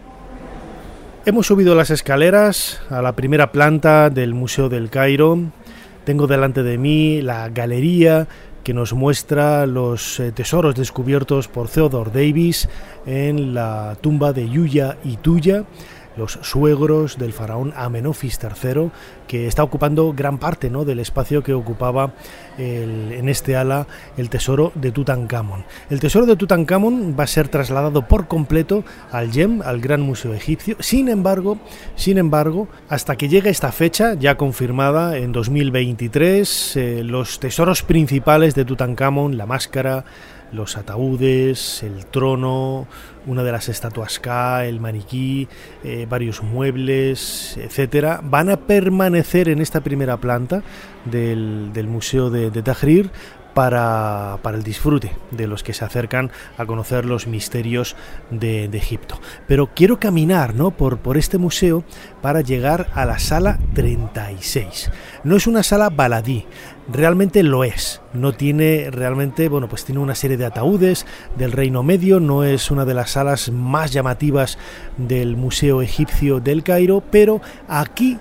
Hemos 1.26 1.46
subido 1.46 1.74
las 1.74 1.90
escaleras 1.90 2.80
a 2.88 3.02
la 3.02 3.12
primera 3.12 3.52
planta 3.52 4.08
del 4.08 4.34
Museo 4.34 4.68
del 4.68 4.88
Cairo. 4.88 5.38
Tengo 6.04 6.26
delante 6.26 6.62
de 6.62 6.78
mí 6.78 7.20
la 7.20 7.50
galería 7.50 8.28
que 8.68 8.74
nos 8.74 8.92
muestra 8.92 9.64
los 9.64 10.20
eh, 10.20 10.30
tesoros 10.30 10.74
descubiertos 10.74 11.48
por 11.48 11.70
Theodore 11.70 12.10
Davis 12.10 12.68
en 13.06 13.54
la 13.54 13.96
tumba 14.02 14.34
de 14.34 14.46
Yuya 14.46 14.98
y 15.04 15.16
Tuya 15.16 15.64
los 16.18 16.32
suegros 16.42 17.16
del 17.16 17.32
faraón 17.32 17.72
Amenofis 17.74 18.38
III, 18.42 18.90
que 19.26 19.46
está 19.46 19.62
ocupando 19.62 20.12
gran 20.12 20.36
parte 20.36 20.68
¿no? 20.68 20.84
del 20.84 20.98
espacio 20.98 21.42
que 21.42 21.54
ocupaba 21.54 22.12
en 22.58 23.28
este 23.28 23.56
ala 23.56 23.86
el 24.16 24.30
tesoro 24.30 24.72
de 24.74 24.92
Tutankamón. 24.92 25.64
El 25.90 26.00
tesoro 26.00 26.26
de 26.26 26.36
Tutankamón 26.36 27.16
va 27.18 27.24
a 27.24 27.28
ser 27.28 27.48
trasladado 27.48 28.06
por 28.06 28.28
completo 28.28 28.84
al 29.12 29.30
YEM, 29.30 29.62
al 29.62 29.80
Gran 29.80 30.00
Museo 30.00 30.34
Egipcio. 30.34 30.76
Sin 30.80 31.08
embargo, 31.08 31.58
sin 31.96 32.18
embargo, 32.18 32.68
hasta 32.88 33.16
que 33.16 33.28
llegue 33.28 33.50
esta 33.50 33.72
fecha, 33.72 34.14
ya 34.14 34.36
confirmada 34.36 35.16
en 35.16 35.32
2023, 35.32 36.76
eh, 36.76 37.02
los 37.04 37.40
tesoros 37.40 37.82
principales 37.82 38.54
de 38.54 38.64
Tutankamón, 38.64 39.36
la 39.36 39.46
máscara, 39.46 40.04
los 40.52 40.76
ataúdes, 40.76 41.82
el 41.82 42.06
trono, 42.06 42.86
una 43.26 43.42
de 43.42 43.52
las 43.52 43.68
estatuas 43.68 44.18
K, 44.18 44.66
el 44.66 44.80
maniquí, 44.80 45.48
eh, 45.84 46.06
varios 46.08 46.42
muebles, 46.42 47.56
etcétera, 47.56 48.20
van 48.22 48.50
a 48.50 48.56
permanecer 48.56 49.48
en 49.48 49.60
esta 49.60 49.80
primera 49.80 50.16
planta 50.16 50.62
del, 51.04 51.70
Museo 51.88 52.30
de, 52.30 52.50
de 52.50 52.62
Tahrir 52.62 53.10
para, 53.58 54.38
el 54.54 54.62
disfrute 54.62 55.16
de 55.32 55.48
los 55.48 55.64
que 55.64 55.72
se 55.72 55.84
acercan 55.84 56.30
a 56.58 56.64
conocer 56.64 57.04
los 57.04 57.26
misterios 57.26 57.96
de, 58.30 58.66
Egipto. 58.66 59.20
Pero 59.48 59.70
quiero 59.74 59.98
caminar 59.98 60.54
¿no? 60.54 60.70
por, 60.70 60.98
por 60.98 61.16
este 61.16 61.38
museo 61.38 61.82
para 62.22 62.40
llegar 62.40 62.88
a 62.94 63.04
la 63.04 63.18
sala 63.18 63.58
36. 63.74 64.92
No 65.24 65.34
es 65.34 65.48
una 65.48 65.64
sala 65.64 65.90
baladí, 65.90 66.46
realmente 66.88 67.42
lo 67.42 67.64
es. 67.64 68.00
No 68.12 68.32
tiene 68.32 68.92
realmente, 68.92 69.48
bueno, 69.48 69.68
pues 69.68 69.84
tiene 69.84 70.00
una 70.00 70.14
serie 70.14 70.36
de 70.36 70.46
ataúdes 70.46 71.04
del 71.36 71.50
Reino 71.50 71.82
Medio, 71.82 72.20
no 72.20 72.44
es 72.44 72.70
una 72.70 72.84
de 72.84 72.94
las 72.94 73.10
salas 73.10 73.50
más 73.50 73.92
llamativas 73.92 74.56
del 74.98 75.36
Museo 75.36 75.82
Egipcio 75.82 76.38
del 76.38 76.62
Cairo, 76.62 77.02
pero 77.10 77.40
aquí 77.66 78.18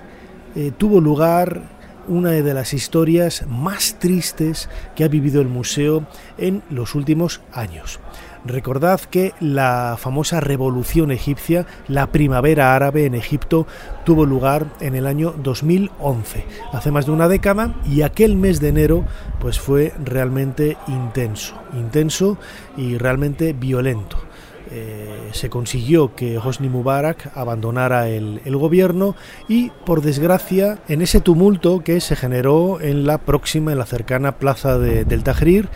eh, 0.55 0.71
tuvo 0.75 0.99
lugar 0.99 1.76
una 2.07 2.31
de 2.31 2.53
las 2.53 2.73
historias 2.73 3.45
más 3.47 3.97
tristes 3.99 4.69
que 4.95 5.03
ha 5.03 5.07
vivido 5.07 5.41
el 5.41 5.47
museo 5.47 6.05
en 6.37 6.63
los 6.69 6.95
últimos 6.95 7.41
años. 7.53 7.99
Recordad 8.45 9.01
que 9.01 9.33
la 9.39 9.97
famosa 9.99 10.39
revolución 10.39 11.11
egipcia, 11.11 11.65
la 11.87 12.11
primavera 12.11 12.75
árabe 12.75 13.05
en 13.05 13.15
Egipto, 13.15 13.67
tuvo 14.05 14.25
lugar 14.25 14.67
en 14.79 14.95
el 14.95 15.05
año 15.05 15.33
2011, 15.43 16.45
hace 16.71 16.91
más 16.91 17.05
de 17.05 17.11
una 17.11 17.27
década, 17.27 17.75
y 17.85 18.03
aquel 18.03 18.37
mes 18.37 18.61
de 18.61 18.69
enero 18.69 19.05
pues 19.39 19.59
fue 19.59 19.93
realmente 20.03 20.77
intenso, 20.87 21.55
intenso 21.73 22.37
y 22.77 22.97
realmente 22.97 23.53
violento. 23.53 24.26
Eh, 24.71 25.29
se 25.31 25.49
consiguió 25.49 26.15
que 26.15 26.37
Hosni 26.37 26.69
Mubarak 26.69 27.31
abandonara 27.35 28.09
el, 28.09 28.39
gobierno 28.57 29.15
y, 29.47 29.69
por 29.85 30.01
desgracia, 30.01 30.79
en 30.87 31.01
ese 31.01 31.21
tumulto 31.21 31.83
que 31.83 32.01
se 32.01 32.15
generó 32.15 32.81
en 32.81 33.05
la 33.05 33.19
próxima, 33.19 33.71
en 33.71 33.77
la 33.77 33.85
cercana 33.85 34.33
plaza 34.33 34.77
del 34.77 35.23
Tahrir, 35.23 35.69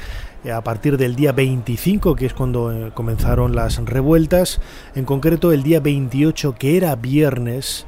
eh, 0.43 0.51
a 0.51 0.62
partir 0.63 0.98
del 0.98 1.15
día 1.15 1.31
25, 1.31 2.15
que 2.15 2.25
es 2.25 2.33
cuando 2.33 2.71
eh, 2.71 2.91
comenzaron 2.93 3.55
las 3.55 3.77
revueltas, 3.77 4.60
en 4.95 5.05
concreto 5.05 5.51
el 5.51 5.63
día 5.63 5.79
28, 5.79 6.55
que 6.57 6.77
era 6.77 6.95
viernes, 6.95 7.86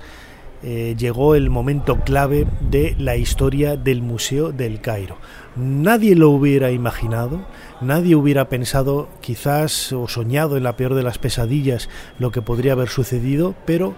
llegó 0.64 1.36
el 1.36 1.50
momento 1.50 2.00
clave 2.00 2.48
de 2.62 2.96
la 2.98 3.18
historia 3.18 3.76
del 3.76 4.02
Museo 4.02 4.52
del 4.52 4.80
Cairo. 4.80 5.18
Nadie 5.56 6.16
lo 6.16 6.30
hubiera 6.30 6.72
imaginado, 6.72 7.46
nadie 7.82 8.16
hubiera 8.16 8.50
pensado 8.50 9.10
quizás 9.22 9.92
o 9.92 10.08
soñado 10.08 10.58
en 10.58 10.64
la 10.64 10.78
peor 10.78 10.96
de 10.96 11.04
las 11.04 11.18
pesadillas 11.18 11.90
lo 12.18 12.32
que 12.32 12.42
podría 12.42 12.72
haber 12.72 12.90
sucedido, 12.90 13.54
pero 13.66 13.94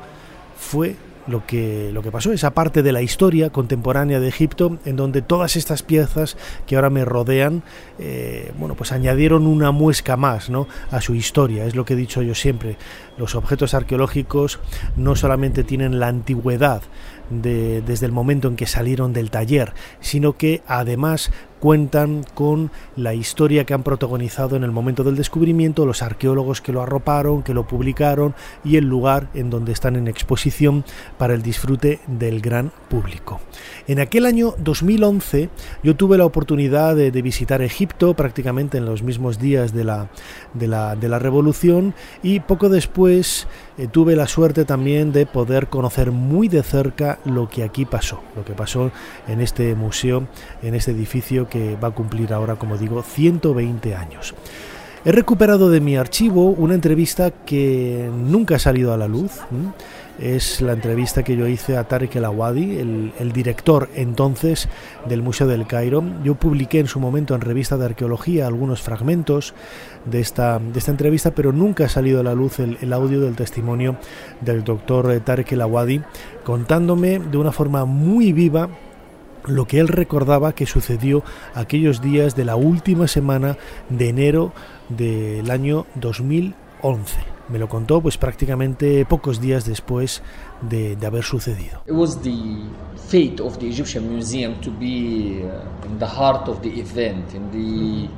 fue 0.57 0.95
lo 1.27 1.45
que, 1.45 1.91
lo 1.93 2.01
que 2.01 2.11
pasó, 2.11 2.31
esa 2.31 2.53
parte 2.53 2.83
de 2.83 2.91
la 2.91 3.01
historia 3.01 3.49
contemporánea 3.49 4.19
de 4.19 4.27
Egipto, 4.27 4.77
en 4.85 4.95
donde 4.95 5.21
todas 5.21 5.55
estas 5.55 5.83
piezas 5.83 6.37
que 6.65 6.75
ahora 6.75 6.89
me 6.89 7.05
rodean, 7.05 7.63
eh, 7.99 8.51
bueno, 8.57 8.75
pues 8.75 8.91
añadieron 8.91 9.47
una 9.47 9.71
muesca 9.71 10.17
más 10.17 10.49
¿no? 10.49 10.67
a 10.91 11.01
su 11.01 11.15
historia. 11.15 11.65
Es 11.65 11.75
lo 11.75 11.85
que 11.85 11.93
he 11.93 11.97
dicho 11.97 12.21
yo 12.21 12.35
siempre. 12.35 12.77
Los 13.17 13.35
objetos 13.35 13.73
arqueológicos 13.73 14.59
no 14.97 15.15
solamente 15.15 15.63
tienen 15.63 15.99
la 15.99 16.07
antigüedad 16.07 16.81
desde 17.29 18.05
el 18.05 18.11
momento 18.11 18.47
en 18.47 18.55
que 18.55 18.67
salieron 18.67 19.11
del 19.11 19.31
taller, 19.31 19.73
sino 19.99 20.33
que 20.33 20.61
además 20.67 21.31
cuentan 21.65 22.23
con 22.35 22.69
la 22.95 23.15
historia 23.15 23.63
que 23.65 23.73
han 23.73 23.81
protagonizado 23.81 24.55
en 24.55 24.63
el 24.63 24.69
momento 24.69 25.03
del 25.03 25.15
descubrimiento, 25.15 25.87
los 25.87 26.03
arqueólogos 26.03 26.61
que 26.61 26.71
lo 26.71 26.83
arroparon, 26.83 27.41
que 27.41 27.55
lo 27.55 27.65
publicaron 27.65 28.35
y 28.63 28.77
el 28.77 28.85
lugar 28.85 29.29
en 29.33 29.49
donde 29.49 29.71
están 29.71 29.95
en 29.95 30.07
exposición 30.07 30.85
para 31.17 31.33
el 31.33 31.41
disfrute 31.41 32.01
del 32.05 32.39
gran 32.39 32.71
público. 32.87 33.41
En 33.87 33.99
aquel 33.99 34.27
año 34.27 34.53
2011 34.59 35.49
yo 35.81 35.95
tuve 35.95 36.19
la 36.19 36.25
oportunidad 36.25 36.95
de, 36.95 37.09
visitar 37.23 37.63
Egipto 37.63 38.13
prácticamente 38.13 38.77
en 38.77 38.85
los 38.85 39.01
mismos 39.01 39.39
días 39.39 39.73
de 39.73 39.85
la, 39.85 40.11
de 40.53 40.67
la, 40.67 40.95
de 40.95 41.09
la 41.09 41.17
revolución 41.17 41.95
y 42.21 42.41
poco 42.41 42.69
después 42.69 43.47
eh, 43.79 43.87
tuve 43.87 44.15
la 44.15 44.27
suerte 44.27 44.65
también 44.65 45.11
de 45.11 45.25
poder 45.25 45.65
conocer 45.67 46.11
muy 46.11 46.47
de 46.47 46.61
cerca 46.61 47.17
lo 47.25 47.49
que 47.49 47.63
aquí 47.63 47.85
pasó, 47.85 48.21
lo 48.35 48.45
que 48.45 48.53
pasó 48.53 48.91
en 49.27 49.41
este 49.41 49.73
museo, 49.73 50.27
en 50.61 50.75
este 50.75 50.91
edificio 50.91 51.49
que 51.49 51.54
va 51.81 51.89
a 51.89 51.91
cumplir 51.91 52.33
ahora, 52.33 52.55
como 52.55 52.77
digo, 52.77 53.01
120 53.01 53.95
años. 53.95 54.33
He 55.07 55.11
recuperado 55.11 55.69
de 55.69 55.81
mi 55.81 55.97
archivo 55.97 56.45
una 56.47 56.73
entrevista 56.73 57.29
que 57.29 58.09
nunca 58.11 58.55
ha 58.55 58.59
salido 58.59 58.91
a 58.91 58.97
la 58.97 59.07
luz, 59.07 59.33
es 60.17 60.61
la 60.61 60.73
entrevista 60.73 61.21
que 61.21 61.35
yo 61.37 61.45
hice 61.47 61.77
a 61.77 61.83
Tarek 61.83 62.15
El 62.15 62.25
Awadi, 62.25 62.79
el, 62.79 63.31
director 63.31 63.87
entonces 63.93 64.67
del 65.07 65.21
Museo 65.21 65.45
del 65.45 65.67
Cairo. 65.67 66.03
Yo 66.23 66.33
publiqué 66.33 66.79
en 66.79 66.87
su 66.87 66.99
momento 66.99 67.35
en 67.35 67.41
revista 67.41 67.77
de 67.77 67.85
arqueología 67.85 68.47
algunos 68.47 68.81
fragmentos 68.81 69.53
de 70.05 70.21
esta, 70.21 70.57
de 70.57 70.79
esta 70.79 70.89
entrevista, 70.89 71.35
pero 71.35 71.51
nunca 71.51 71.85
ha 71.85 71.89
salido 71.89 72.21
a 72.21 72.23
la 72.23 72.33
luz 72.33 72.59
el, 72.59 72.79
el 72.81 72.91
audio 72.91 73.19
del 73.21 73.35
testimonio 73.35 73.97
del 74.41 74.63
doctor 74.63 75.19
Tarek 75.19 75.51
El 75.51 75.61
Awadi, 75.61 76.01
contándome 76.43 77.19
de 77.19 77.37
una 77.37 77.51
forma 77.51 77.85
muy 77.85 78.33
viva 78.33 78.69
lo 79.47 79.65
que 79.65 79.79
él 79.79 79.87
recordaba 79.87 80.53
que 80.53 80.65
sucedió 80.65 81.23
aquellos 81.53 82.01
días 82.01 82.35
de 82.35 82.45
la 82.45 82.55
última 82.55 83.07
semana 83.07 83.57
de 83.89 84.09
enero 84.09 84.53
del 84.89 85.49
año 85.51 85.85
2011. 85.95 86.55
Me 87.47 87.59
lo 87.59 87.69
contó 87.69 88.01
pues 88.01 88.17
prácticamente 88.17 89.05
pocos 89.05 89.39
días 89.39 89.65
después 89.65 90.23
de, 90.61 90.95
de 90.95 91.07
haber 91.07 91.23
sucedido. 91.23 91.83
It 91.85 91.93
was 91.93 92.19
the 92.21 92.33
fate 93.07 93.39
of 93.41 93.57
the 93.59 93.67
Egyptian 93.67 94.11
Museum 94.11 94.55
to 94.61 94.71
be 94.71 95.43
uh, 95.43 95.85
in 95.87 95.99
the 95.99 96.07
heart 96.07 96.47
of 96.47 96.61
the 96.61 96.79
event, 96.79 97.33
in 97.35 97.51
the 97.51 98.09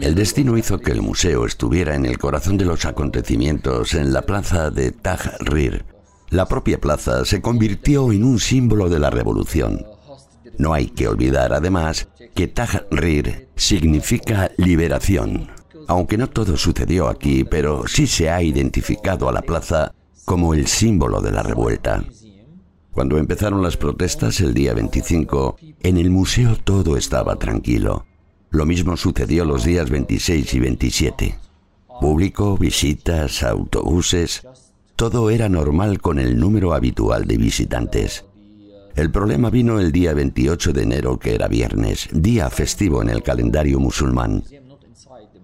el 0.00 0.14
destino 0.14 0.58
hizo 0.58 0.78
que 0.78 0.92
el 0.92 1.00
museo 1.00 1.46
estuviera 1.46 1.94
en 1.94 2.04
el 2.04 2.18
corazón 2.18 2.58
de 2.58 2.64
los 2.64 2.84
acontecimientos 2.84 3.94
en 3.94 4.12
la 4.12 4.22
plaza 4.22 4.70
de 4.70 4.90
Tahrir. 4.90 5.84
La 6.28 6.46
propia 6.46 6.78
plaza 6.78 7.24
se 7.24 7.40
convirtió 7.40 8.12
en 8.12 8.24
un 8.24 8.38
símbolo 8.38 8.88
de 8.88 8.98
la 8.98 9.10
revolución. 9.10 9.86
No 10.58 10.72
hay 10.72 10.86
que 10.86 11.08
olvidar 11.08 11.52
además 11.52 12.08
que 12.34 12.48
Tahrir 12.48 13.48
significa 13.56 14.50
liberación. 14.56 15.50
Aunque 15.88 16.18
no 16.18 16.28
todo 16.28 16.56
sucedió 16.56 17.08
aquí, 17.08 17.44
pero 17.44 17.86
sí 17.86 18.06
se 18.06 18.30
ha 18.30 18.42
identificado 18.42 19.28
a 19.28 19.32
la 19.32 19.42
plaza 19.42 19.94
como 20.24 20.54
el 20.54 20.66
símbolo 20.66 21.20
de 21.20 21.30
la 21.30 21.42
revuelta. 21.42 22.04
Cuando 22.92 23.18
empezaron 23.18 23.62
las 23.62 23.76
protestas 23.76 24.40
el 24.40 24.54
día 24.54 24.74
25, 24.74 25.56
en 25.82 25.96
el 25.96 26.10
museo 26.10 26.56
todo 26.56 26.96
estaba 26.96 27.36
tranquilo. 27.36 28.06
Lo 28.50 28.66
mismo 28.66 28.96
sucedió 28.96 29.44
los 29.44 29.64
días 29.64 29.90
26 29.90 30.54
y 30.54 30.58
27. 30.60 31.38
Público, 32.00 32.56
visitas, 32.56 33.42
autobuses, 33.42 34.46
todo 34.96 35.30
era 35.30 35.48
normal 35.48 36.00
con 36.00 36.18
el 36.18 36.38
número 36.38 36.74
habitual 36.74 37.26
de 37.26 37.36
visitantes. 37.36 38.25
El 38.96 39.10
problema 39.10 39.50
vino 39.50 39.78
el 39.78 39.92
día 39.92 40.14
28 40.14 40.72
de 40.72 40.82
enero, 40.82 41.18
que 41.18 41.34
era 41.34 41.48
viernes, 41.48 42.08
día 42.12 42.48
festivo 42.48 43.02
en 43.02 43.10
el 43.10 43.22
calendario 43.22 43.78
musulmán. 43.78 44.42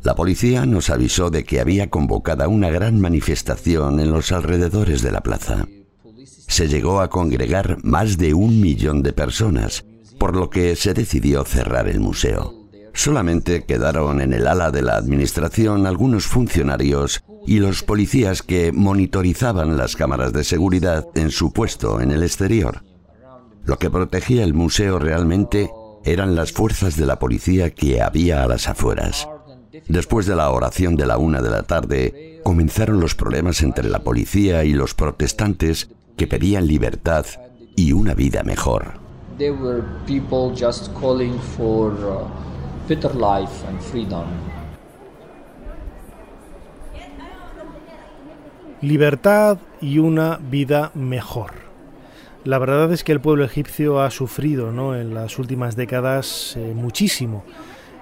La 0.03 0.15
policía 0.15 0.65
nos 0.65 0.89
avisó 0.89 1.31
de 1.31 1.45
que 1.45 1.61
había 1.61 1.91
convocada 1.91 2.49
una 2.49 2.71
gran 2.71 2.99
manifestación 2.99 4.01
en 4.01 4.11
los 4.11 4.33
alrededores 4.33 5.03
de 5.03 5.13
la 5.13 5.21
plaza. 5.21 5.67
Se 6.49 6.67
llegó 6.67 7.03
a 7.03 7.11
congregar 7.11 7.77
más 7.85 8.17
de 8.17 8.33
un 8.33 8.59
millón 8.59 9.03
de 9.03 9.13
personas, 9.13 9.85
por 10.19 10.35
lo 10.35 10.49
que 10.49 10.75
se 10.75 10.95
decidió 10.95 11.45
cerrar 11.45 11.89
el 11.89 12.01
museo. 12.01 12.55
Solamente 12.95 13.65
quedaron 13.65 14.23
en 14.23 14.33
el 14.33 14.47
ala 14.47 14.71
de 14.71 14.81
la 14.81 14.97
administración 14.97 15.87
algunos 15.87 16.27
funcionarios 16.27 17.23
y 17.47 17.59
los 17.59 17.83
policías 17.83 18.43
que 18.43 18.73
monitorizaban 18.73 19.77
las 19.77 19.95
cámaras 19.95 20.33
de 20.33 20.43
seguridad 20.43 21.07
en 21.15 21.31
su 21.31 21.53
puesto 21.53 22.01
en 22.01 22.13
el 22.13 22.23
exterior. 22.23 22.83
Lo 23.65 23.79
que 23.79 23.91
protegía 23.91 24.43
el 24.45 24.55
museo 24.55 24.99
realmente 24.99 25.71
eran 26.05 26.35
las 26.35 26.53
fuerzas 26.53 26.97
de 26.97 27.07
la 27.07 27.19
policía 27.19 27.71
que 27.71 28.03
había 28.03 28.43
a 28.43 28.49
las 28.49 28.69
afueras. 28.69 29.29
Después 29.89 30.27
de 30.27 30.37
la 30.37 30.51
oración 30.51 30.97
de 30.97 31.07
la 31.07 31.17
una 31.17 31.41
de 31.41 31.51
la 31.51 31.63
tarde, 31.63 32.41
comenzaron 32.43 33.01
los 33.01 33.15
problemas 33.15 33.63
entre 33.63 33.89
la 33.89 34.01
policía 34.01 34.65
y 34.65 34.73
los 34.73 34.95
protestantes 34.95 35.89
que 36.17 36.27
pedían 36.27 36.67
libertad 36.67 37.25
y 37.77 37.93
una 37.93 38.15
vida 38.15 38.43
mejor. 38.43 38.95
Libertad 48.81 49.59
y 49.81 49.99
una 49.99 50.39
vida 50.39 50.91
mejor. 50.95 51.72
La 52.45 52.59
verdad 52.59 52.93
es 52.93 53.05
que 53.05 53.13
el 53.13 53.21
pueblo 53.21 53.45
egipcio 53.45 54.01
ha 54.01 54.11
sufrido 54.11 54.73
¿no? 54.73 54.97
en 54.97 55.15
las 55.15 55.39
últimas 55.39 55.77
décadas 55.77 56.57
eh, 56.57 56.73
muchísimo 56.75 57.45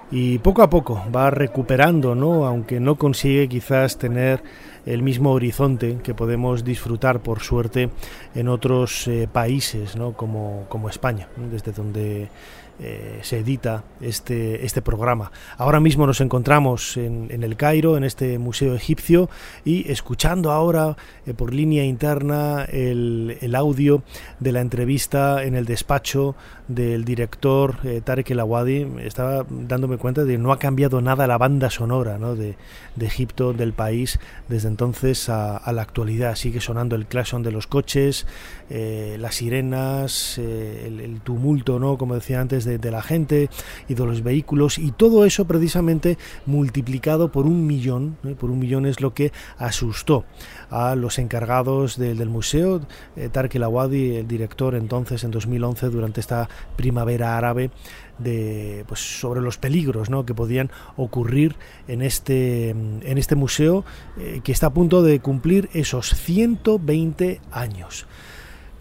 y 0.09 0.39
poco 0.39 0.63
a 0.63 0.69
poco 0.69 1.03
va 1.15 1.29
recuperando, 1.29 2.15
¿no? 2.15 2.47
aunque 2.47 2.79
no 2.79 2.95
consigue 2.95 3.47
quizás 3.47 3.99
tener 3.99 4.41
el 4.87 5.03
mismo 5.03 5.31
horizonte 5.31 5.99
que 6.03 6.15
podemos 6.15 6.63
disfrutar 6.63 7.19
por 7.19 7.41
suerte 7.41 7.91
en 8.33 8.47
otros 8.47 9.07
eh, 9.07 9.29
países 9.31 9.95
¿no? 9.95 10.13
como, 10.13 10.65
como 10.69 10.89
España, 10.89 11.27
desde 11.51 11.71
donde 11.71 12.29
eh, 12.83 13.19
se 13.21 13.37
edita 13.37 13.83
este, 13.99 14.65
este 14.65 14.81
programa. 14.81 15.31
Ahora 15.59 15.79
mismo 15.79 16.07
nos 16.07 16.19
encontramos 16.19 16.97
en, 16.97 17.29
el 17.29 17.55
Cairo, 17.55 17.95
en 17.95 18.03
este 18.03 18.39
museo 18.39 18.73
egipcio, 18.73 19.29
y 19.63 19.91
escuchando 19.91 20.51
ahora 20.51 20.97
eh, 21.27 21.35
por 21.35 21.53
línea 21.53 21.85
interna 21.85 22.63
el, 22.63 23.53
audio 23.53 24.01
de 24.39 24.51
la 24.51 24.61
entrevista 24.61 25.43
en 25.43 25.53
el 25.53 25.65
despacho 25.65 26.35
del 26.67 27.05
director 27.05 27.75
eh, 27.83 28.01
Tarek 28.03 28.31
El 28.31 28.39
Awadi, 28.39 28.87
estaba 29.03 29.45
dándome 29.47 29.97
cuenta 29.97 30.23
de 30.23 30.33
que 30.33 30.37
no 30.39 30.51
ha 30.51 30.57
cambiado 30.57 31.01
nada 31.01 31.27
la 31.27 31.37
banda 31.37 31.69
sonora 31.69 32.17
de, 32.17 32.55
Egipto, 32.99 33.53
del 33.53 33.73
país, 33.73 34.19
desde 34.47 34.69
entonces 34.69 35.29
a, 35.29 35.71
la 35.71 35.83
actualidad. 35.83 36.35
Sigue 36.35 36.61
sonando 36.61 36.95
el 36.95 37.05
claxon 37.05 37.43
de 37.43 37.51
los 37.51 37.67
coches, 37.67 38.25
las 38.69 39.35
sirenas, 39.35 40.37
el, 40.37 41.01
el, 41.01 41.21
tumulto, 41.21 41.77
¿no? 41.77 41.97
como 41.97 42.15
decía 42.15 42.39
antes, 42.39 42.63
de 42.63 42.70
de, 42.77 42.91
la 42.91 43.01
gente 43.01 43.49
y 43.87 43.93
de 43.93 44.05
los 44.05 44.23
vehículos 44.23 44.77
y 44.77 44.91
todo 44.91 45.25
eso 45.25 45.45
precisamente 45.45 46.17
multiplicado 46.45 47.31
por 47.31 47.45
un 47.45 47.65
millón, 47.65 48.17
¿eh? 48.25 48.35
por 48.37 48.51
un 48.51 48.59
millón 48.59 48.85
es 48.85 49.01
lo 49.01 49.13
que 49.13 49.31
asustó 49.57 50.25
a 50.69 50.95
los 50.95 51.19
encargados 51.19 51.97
del 51.97 52.29
museo, 52.29 52.81
eh, 53.15 53.29
el 53.31 54.27
director 54.27 54.75
entonces 54.75 55.23
en 55.23 55.31
2011 55.31 55.89
durante 55.89 56.19
esta 56.19 56.49
primavera 56.75 57.37
árabe 57.37 57.71
de 58.17 58.85
pues 58.87 58.99
sobre 58.99 59.41
los 59.41 59.57
peligros 59.57 60.09
¿no? 60.09 60.25
que 60.25 60.33
podían 60.33 60.69
ocurrir 60.95 61.55
en 61.87 62.01
este 62.01 62.69
en 62.69 63.17
este 63.17 63.35
museo 63.35 63.83
eh, 64.17 64.41
que 64.43 64.51
está 64.51 64.67
a 64.67 64.73
punto 64.73 65.01
de 65.01 65.19
cumplir 65.19 65.69
esos 65.73 66.09
120 66.09 67.41
años. 67.51 68.05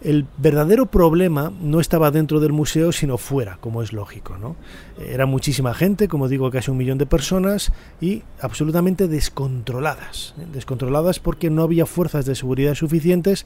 El 0.02 0.26
verdadero 0.38 0.86
problema 0.86 1.52
no 1.60 1.78
estaba 1.78 2.10
dentro 2.10 2.40
del 2.40 2.52
museo, 2.52 2.90
sino 2.90 3.18
fuera, 3.18 3.58
como 3.60 3.82
es 3.82 3.92
lógico. 3.92 4.38
¿no? 4.38 4.56
Era 4.98 5.26
muchísima 5.26 5.74
gente, 5.74 6.08
como 6.08 6.28
digo, 6.28 6.50
casi 6.50 6.70
un 6.70 6.78
millón 6.78 6.96
de 6.96 7.04
personas, 7.04 7.70
y 8.00 8.22
absolutamente 8.40 9.08
descontroladas. 9.08 10.34
¿eh? 10.38 10.46
Descontroladas 10.52 11.20
porque 11.20 11.50
no 11.50 11.62
había 11.62 11.84
fuerzas 11.84 12.24
de 12.24 12.34
seguridad 12.34 12.74
suficientes 12.74 13.44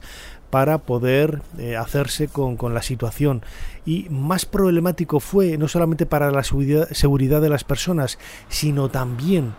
para 0.49 0.77
poder 0.77 1.41
eh, 1.57 1.75
hacerse 1.75 2.29
con, 2.29 2.55
la 2.73 2.81
situación. 2.81 3.41
Y 3.85 4.07
más 4.09 4.45
problemático 4.45 5.19
fue 5.19 5.57
no 5.57 5.67
solamente 5.67 6.05
para 6.05 6.31
la 6.31 6.43
seguridad, 6.43 6.87
seguridad 6.91 7.41
de 7.41 7.49
las 7.49 7.65
personas, 7.65 8.17
sino 8.47 8.87
también 8.89 9.53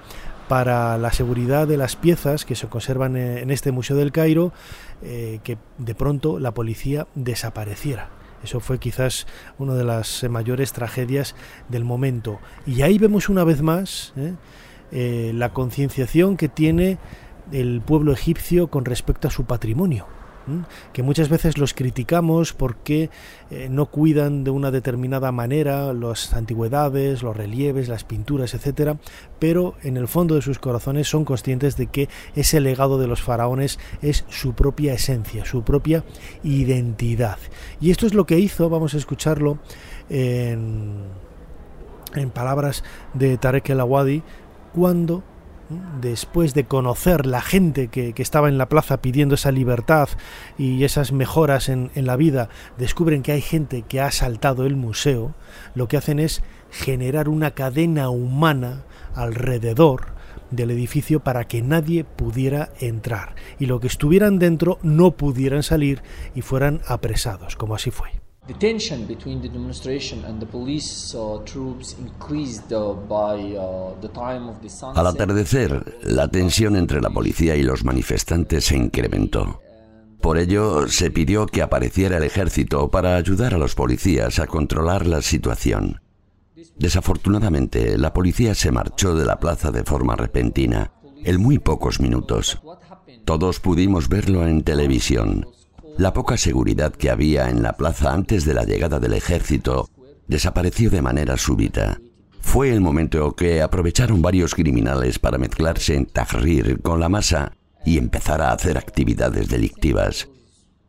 para 0.49 0.99
la 0.99 1.13
seguridad 1.13 1.67
de 1.67 1.77
las 1.77 1.97
piezas 1.97 2.45
que 2.45 2.55
se 2.55 2.69
conservan 2.69 3.17
en 3.17 3.51
este 3.51 3.73
Museo 3.73 3.97
del 3.97 4.13
Cairo, 4.13 4.53
eh, 5.03 5.41
que 5.43 5.59
de 5.79 5.95
pronto 5.95 6.39
la 6.39 6.53
policía 6.53 7.07
desapareciera. 7.15 8.11
Eso 8.43 8.61
fue 8.61 8.79
quizás 8.79 9.27
una 9.59 9.75
de 9.75 9.85
las 9.85 10.25
mayores 10.31 10.73
tragedias 10.73 11.35
del 11.69 11.85
momento. 11.85 12.39
Y 12.67 12.83
ahí 12.83 12.99
vemos 12.99 13.29
una 13.29 13.45
vez 13.45 13.63
más 13.63 14.13
¿eh? 14.17 14.35
Eh, 14.93 15.33
la 15.35 15.53
concienciación 15.53 16.37
que 16.37 16.49
tiene 16.49 16.99
el 17.51 17.81
pueblo 17.81 18.13
egipcio 18.13 18.69
con 18.69 18.85
respecto 18.85 19.29
a 19.29 19.31
su 19.31 19.45
patrimonio 19.45 20.07
que 20.93 21.03
muchas 21.03 21.29
veces 21.29 21.59
los 21.59 21.75
criticamos 21.75 22.53
porque 22.53 23.11
eh, 23.51 23.69
no 23.71 23.87
cuidan 23.87 24.45
de 24.45 24.51
una 24.51 24.71
determinada 24.71 25.33
manera 25.33 25.93
las 25.93 26.33
antigüedades, 26.35 27.23
los 27.23 27.37
relieves, 27.37 27.89
las 27.89 28.05
pinturas, 28.05 28.55
etcétera, 28.55 28.99
pero 29.39 29.75
en 29.83 29.97
el 29.97 30.09
fondo 30.09 30.35
de 30.35 30.43
sus 30.43 30.59
corazones 30.59 31.09
son 31.09 31.25
conscientes 31.25 31.77
de 31.77 31.89
que 31.89 32.09
ese 32.35 32.61
legado 32.61 32.99
de 32.99 33.07
los 33.07 33.23
faraones 33.23 33.79
es 34.03 34.25
su 34.29 34.55
propia 34.55 34.95
esencia, 34.95 35.45
su 35.45 35.63
propia 35.63 36.05
identidad. 36.43 37.39
Y 37.81 37.91
esto 37.91 38.07
es 38.07 38.15
lo 38.15 38.27
que 38.27 38.39
hizo, 38.39 38.69
vamos 38.69 38.95
a 38.95 38.99
escucharlo 38.99 39.59
en, 40.09 41.05
en 42.15 42.31
palabras 42.31 42.85
de 43.15 43.37
Tarek 43.37 43.71
El 43.71 43.81
Awadi, 43.81 44.23
cuando 44.75 45.23
después 46.01 46.55
de 46.55 46.65
conocer 46.65 47.27
la 47.27 47.41
gente 47.41 47.89
que, 47.89 48.15
estaba 48.17 48.49
en 48.49 48.59
la 48.59 48.69
plaza 48.69 49.01
pidiendo 49.01 49.35
esa 49.35 49.53
libertad 49.53 50.09
y 50.59 50.85
esas 50.85 51.13
mejoras 51.13 51.69
en, 51.69 51.91
la 51.95 52.17
vida, 52.17 52.49
descubren 52.79 53.23
que 53.23 53.33
hay 53.33 53.41
gente 53.41 53.83
que 53.83 54.01
ha 54.01 54.07
asaltado 54.07 54.67
el 54.67 54.77
museo, 54.77 55.35
lo 55.75 55.89
que 55.89 55.97
hacen 55.97 56.19
es 56.19 56.43
generar 56.71 57.29
una 57.29 57.53
cadena 57.53 58.11
humana 58.11 58.85
alrededor 59.15 60.15
del 60.51 60.71
edificio 60.71 61.21
para 61.21 61.45
que 61.45 61.63
nadie 61.63 62.05
pudiera 62.05 62.71
entrar 62.81 63.35
y 63.59 63.67
lo 63.67 63.81
que 63.81 63.89
estuvieran 63.89 64.39
dentro 64.39 64.79
no 64.83 65.13
pudieran 65.13 65.63
salir 65.63 66.03
y 66.35 66.43
fueran 66.43 66.81
apresados, 66.87 67.57
como 67.57 67.75
así 67.75 67.91
fue. 67.91 68.26
The 68.47 68.55
tension 68.55 69.07
between 69.09 69.43
the 69.43 69.49
demonstration 69.49 70.25
and 70.25 70.39
the 70.39 70.47
police 70.47 71.17
troops 71.45 71.97
increased 71.99 72.69
by 73.09 73.37
the 74.01 74.09
time 74.09 74.49
of 74.49 74.61
the 74.63 74.69
sunset. 74.69 74.99
Al 74.99 75.09
atardecer, 75.09 75.99
la 76.05 76.29
tensión 76.29 76.77
entre 76.77 77.01
la 77.01 77.11
policía 77.11 77.57
y 77.57 77.63
los 77.63 77.85
manifestantes 77.85 78.67
se 78.67 78.77
incrementó. 78.77 79.61
Por 80.21 80.39
ello, 80.39 80.87
se 80.87 81.11
pidió 81.11 81.47
que 81.47 81.61
apareciera 81.61 82.19
el 82.19 82.23
ejército 82.23 82.89
para 82.89 83.17
ayudar 83.17 83.55
a 83.55 83.59
los 83.59 83.75
policías 83.75 84.39
a 84.39 84.47
controlar 84.47 85.07
la 85.07 85.23
situación. 85.23 86.01
Desafortunadamente, 86.77 87.99
la 87.99 88.13
policía 88.13 88.55
se 88.55 88.71
marchó 88.71 89.17
de 89.17 89.27
la 89.27 89.41
plaza 89.41 89.73
de 89.73 89.83
forma 89.83 90.15
repentina, 90.15 90.93
en 91.25 91.41
muy 91.41 91.59
pocos 91.59 92.01
minutos. 92.01 92.61
Todos 93.25 93.59
pudimos 93.59 94.09
verlo 94.09 94.47
en 94.47 94.63
televisión. 94.63 95.47
La 95.99 96.13
poca 96.13 96.37
seguridad 96.37 96.93
que 96.93 97.09
había 97.09 97.49
en 97.49 97.63
la 97.63 97.75
plaza 97.75 98.13
antes 98.13 98.45
de 98.45 98.53
la 98.53 98.65
llegada 98.65 99.01
del 99.01 99.15
ejército 99.15 99.89
desapareció 100.29 100.91
de 100.91 101.01
manera 101.01 101.39
súbita. 101.39 101.99
Fue 102.41 102.71
el 102.71 102.83
momento 102.83 103.35
que 103.35 103.63
aprovecharon 103.63 104.21
varios 104.21 104.55
criminales 104.55 105.19
para 105.19 105.39
mezclarse 105.39 105.95
en 105.95 106.05
Tahrir 106.05 106.83
con 106.83 107.01
la 107.01 107.09
masa 107.09 107.57
y 107.87 107.97
empezar 107.97 108.43
a 108.43 108.53
hacer 108.53 108.77
actividades 108.77 109.49
delictivas. 109.49 110.29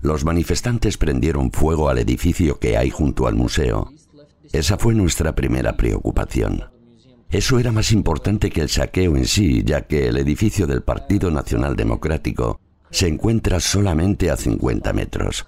Los 0.02 0.26
manifestantes 0.26 0.98
prendieron 0.98 1.52
fuego 1.54 1.88
al 1.88 2.00
edificio 2.00 2.60
que 2.60 2.78
hay 2.78 2.89
junto 2.89 3.28
al 3.28 3.36
museo. 3.36 3.93
Esa 4.52 4.78
fue 4.78 4.93
nuestra 4.93 5.34
primera 5.34 5.78
preocupación. 5.78 6.65
Eso 7.30 7.60
era 7.60 7.72
más 7.72 7.93
importante 7.93 8.50
que 8.50 8.62
el 8.62 8.70
saqueo 8.70 9.15
en 9.15 9.26
sí, 9.26 9.63
ya 9.63 9.88
que 9.88 10.08
el 10.10 10.17
edificio 10.17 10.67
del 10.67 10.84
Partido 10.84 11.32
Nacional 11.32 11.78
Democrático 11.78 12.60
se 12.91 13.08
encuentra 13.08 13.60
solamente 13.60 14.30
a 14.32 14.38
50 14.38 14.93
metros. 14.93 15.47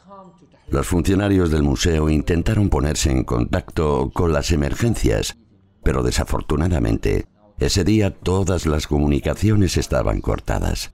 Los 0.70 0.88
funcionarios 0.88 1.50
del 1.50 1.64
museo 1.64 2.10
intentaron 2.10 2.70
ponerse 2.70 3.12
en 3.12 3.24
contacto 3.24 4.12
con 4.14 4.34
las 4.34 4.52
emergencias, 4.52 5.38
pero 5.84 6.04
desafortunadamente 6.04 7.26
ese 7.60 7.84
día 7.84 8.14
todas 8.14 8.66
las 8.66 8.88
comunicaciones 8.88 9.78
estaban 9.78 10.22
cortadas. 10.22 10.94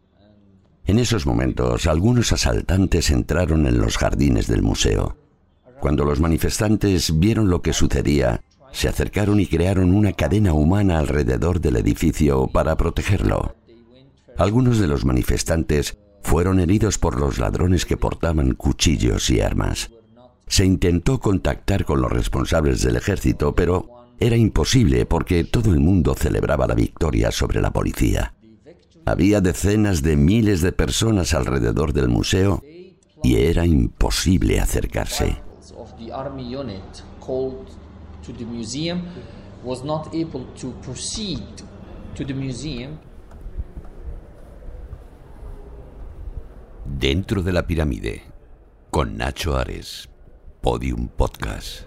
En 0.86 1.00
esos 1.00 1.26
momentos 1.26 1.88
algunos 1.88 2.32
asaltantes 2.32 3.10
entraron 3.10 3.68
en 3.68 3.80
los 3.80 3.98
jardines 3.98 4.48
del 4.48 4.62
museo. 4.62 5.18
Cuando 5.80 6.06
los 6.06 6.20
manifestantes 6.20 7.20
vieron 7.20 7.50
lo 7.50 7.62
que 7.62 7.74
sucedía, 7.74 8.42
se 8.72 8.88
acercaron 8.88 9.40
y 9.40 9.48
crearon 9.48 9.94
una 9.94 10.14
cadena 10.14 10.54
humana 10.54 11.00
alrededor 11.00 11.60
del 11.60 11.76
edificio 11.78 12.48
para 12.48 12.78
protegerlo. 12.78 13.56
Algunos 14.38 14.80
de 14.80 14.88
los 14.88 15.06
manifestantes 15.06 15.98
fueron 16.26 16.60
heridos 16.60 16.98
por 16.98 17.20
los 17.20 17.38
ladrones 17.38 17.86
que 17.86 17.98
portaban 17.98 18.56
cuchillos 18.56 19.30
y 19.30 19.42
armas. 19.42 19.92
Se 20.48 20.66
intentó 20.66 21.20
contactar 21.20 21.86
con 21.86 22.02
los 22.02 22.12
responsables 22.12 22.82
del 22.82 22.96
ejército, 22.96 23.54
pero 23.54 23.90
era 24.20 24.36
imposible 24.36 25.06
porque 25.06 25.44
todo 25.44 25.72
el 25.72 25.80
mundo 25.80 26.16
celebraba 26.16 26.66
la 26.66 26.74
victoria 26.74 27.30
sobre 27.32 27.62
la 27.62 27.72
policía. 27.72 28.34
Había 29.06 29.40
decenas 29.40 30.02
de 30.02 30.16
miles 30.18 30.62
de 30.62 30.72
personas 30.72 31.36
alrededor 31.36 31.94
del 31.94 32.10
museo 32.10 32.64
y 33.24 33.36
era 33.36 33.68
imposible 33.68 34.60
acercarse. 34.60 35.38
Dentro 47.08 47.44
de 47.44 47.54
la 47.54 47.68
pirámide, 47.68 48.24
con 48.90 49.16
Nacho 49.16 49.56
Ares, 49.56 50.10
Podium 50.62 51.08
Podcast. 51.08 51.82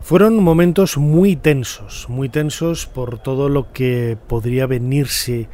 Fueron 0.00 0.44
momentos 0.44 0.98
muy 0.98 1.34
tensos, 1.34 2.06
muy 2.10 2.28
tensos 2.28 2.84
por 2.84 3.20
todo 3.20 3.48
lo 3.48 3.72
que 3.72 4.18
podría 4.28 4.66
venirse 4.66 5.48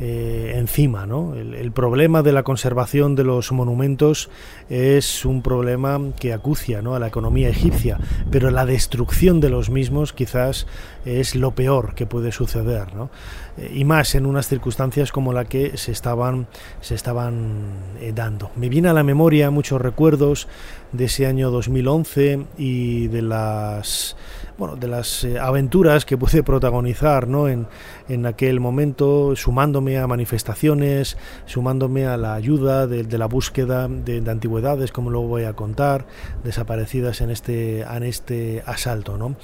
eh, 0.00 0.54
encima. 0.56 1.06
¿no? 1.06 1.34
El, 1.34 1.70
problema 1.72 2.22
de 2.22 2.32
la 2.32 2.42
conservación 2.42 3.14
de 3.14 3.24
los 3.24 3.52
monumentos 3.52 4.28
es 4.68 5.24
un 5.24 5.42
problema 5.42 6.00
que 6.18 6.32
acucia 6.32 6.82
¿no? 6.82 6.94
a 6.94 6.98
la 6.98 7.08
economía 7.08 7.48
egipcia, 7.48 7.98
pero 8.30 8.50
la 8.50 8.66
destrucción 8.66 9.40
de 9.40 9.50
los 9.50 9.70
mismos 9.70 10.12
quizás 10.12 10.66
es 11.04 11.34
lo 11.34 11.52
peor 11.52 11.94
que 11.94 12.06
puede 12.06 12.32
suceder. 12.32 12.94
¿no? 12.94 13.10
Eh, 13.56 13.72
y 13.74 13.84
más 13.84 14.14
en 14.14 14.26
unas 14.26 14.48
circunstancias 14.48 15.12
como 15.12 15.32
la 15.32 15.44
que 15.44 15.76
se 15.76 15.92
estaban, 15.92 16.46
se 16.80 16.94
estaban 16.94 17.72
eh, 18.00 18.12
dando. 18.14 18.50
Me 18.56 18.68
viene 18.68 18.88
a 18.88 18.92
la 18.92 19.04
memoria 19.04 19.50
muchos 19.50 19.80
recuerdos 19.80 20.48
de 20.92 21.04
ese 21.04 21.26
año 21.26 21.50
2011 21.50 22.46
y 22.58 23.08
de 23.08 23.22
las 23.22 24.16
bueno, 24.58 24.76
de 24.76 24.88
las 24.88 25.24
eh, 25.24 25.38
aventuras 25.38 26.04
que 26.04 26.16
pude 26.16 26.42
protagonizar 26.42 27.28
¿no? 27.28 27.48
en, 27.48 27.66
en, 28.08 28.26
aquel 28.26 28.60
momento, 28.60 29.34
sumándome 29.36 29.98
a 29.98 30.06
manifestaciones, 30.06 31.16
sumándome 31.46 32.06
a 32.06 32.16
la 32.16 32.34
ayuda 32.34 32.86
de, 32.86 33.18
la 33.18 33.26
búsqueda 33.26 33.88
de, 33.88 34.22
antigüedades, 34.30 34.92
como 34.92 35.10
lo 35.10 35.22
voy 35.22 35.44
a 35.44 35.54
contar, 35.54 36.06
desaparecidas 36.44 37.20
en 37.20 37.30
este, 37.30 37.80
en 37.80 38.02
este 38.02 38.62
asalto. 38.66 39.18
¿no? 39.18 39.36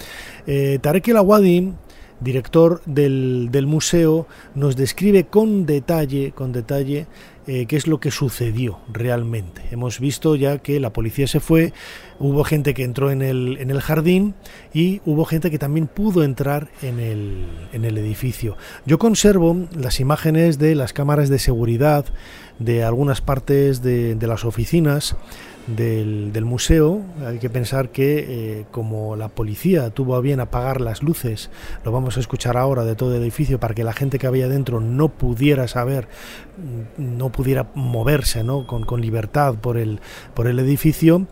Eh, 0.46 0.78
Tarek 0.80 1.08
El 1.08 1.16
Awadi 1.16 1.74
director 2.20 2.82
del, 2.84 3.48
del, 3.50 3.66
museo, 3.66 4.26
nos 4.54 4.76
describe 4.76 5.24
con 5.26 5.64
detalle, 5.64 6.32
con 6.32 6.52
detalle 6.52 7.06
eh, 7.46 7.66
qué 7.66 7.76
es 7.76 7.86
lo 7.86 7.98
que 7.98 8.10
sucedió 8.10 8.78
realmente. 8.92 9.62
Hemos 9.70 9.98
visto 9.98 10.36
ya 10.36 10.58
que 10.58 10.78
la 10.78 10.92
policía 10.92 11.26
se 11.26 11.40
fue, 11.40 11.72
hubo 12.20 12.44
gente 12.44 12.74
que 12.74 12.84
entró 12.84 13.10
en 13.10 13.22
el, 13.22 13.56
en 13.60 13.70
el 13.70 13.80
jardín 13.80 14.34
y 14.72 15.00
hubo 15.06 15.24
gente 15.24 15.50
que 15.50 15.58
también 15.58 15.88
pudo 15.88 16.22
entrar 16.22 16.68
en 16.82 17.00
el, 17.00 17.46
en 17.72 17.84
el 17.84 17.98
edificio. 17.98 18.56
Yo 18.86 18.98
conservo 18.98 19.56
las 19.74 19.98
imágenes 19.98 20.58
de 20.58 20.74
las 20.76 20.92
cámaras 20.92 21.30
de 21.30 21.38
seguridad 21.38 22.04
de 22.58 22.84
algunas 22.84 23.22
partes 23.22 23.82
de, 23.82 24.14
de 24.14 24.26
las 24.26 24.44
oficinas 24.44 25.16
del, 25.76 26.44
museo. 26.44 27.02
Hay 27.26 27.38
que 27.38 27.50
pensar 27.50 27.90
que 27.90 28.26
eh, 28.28 28.64
como 28.70 29.16
la 29.16 29.28
policía 29.28 29.90
tuvo 29.90 30.16
a 30.16 30.20
bien 30.20 30.40
apagar 30.40 30.80
las 30.80 31.02
luces, 31.02 31.50
lo 31.84 31.92
vamos 31.92 32.16
a 32.16 32.20
escuchar 32.20 32.56
ahora 32.56 32.84
de 32.84 32.96
todo 32.96 33.14
el 33.14 33.22
edificio 33.22 33.60
para 33.60 33.74
que 33.74 33.84
la 33.84 33.92
gente 33.92 34.18
que 34.18 34.26
había 34.26 34.48
dentro 34.48 34.80
no 34.80 35.08
pudiera 35.08 35.68
saber, 35.68 36.08
no 36.96 37.30
pudiera 37.30 37.68
moverse 37.74 38.42
¿no? 38.42 38.66
Con, 38.66 38.84
con 38.84 39.00
libertad 39.00 39.54
por 39.54 39.76
el, 39.76 40.00
por 40.34 40.46
el 40.46 40.58
edificio 40.58 41.26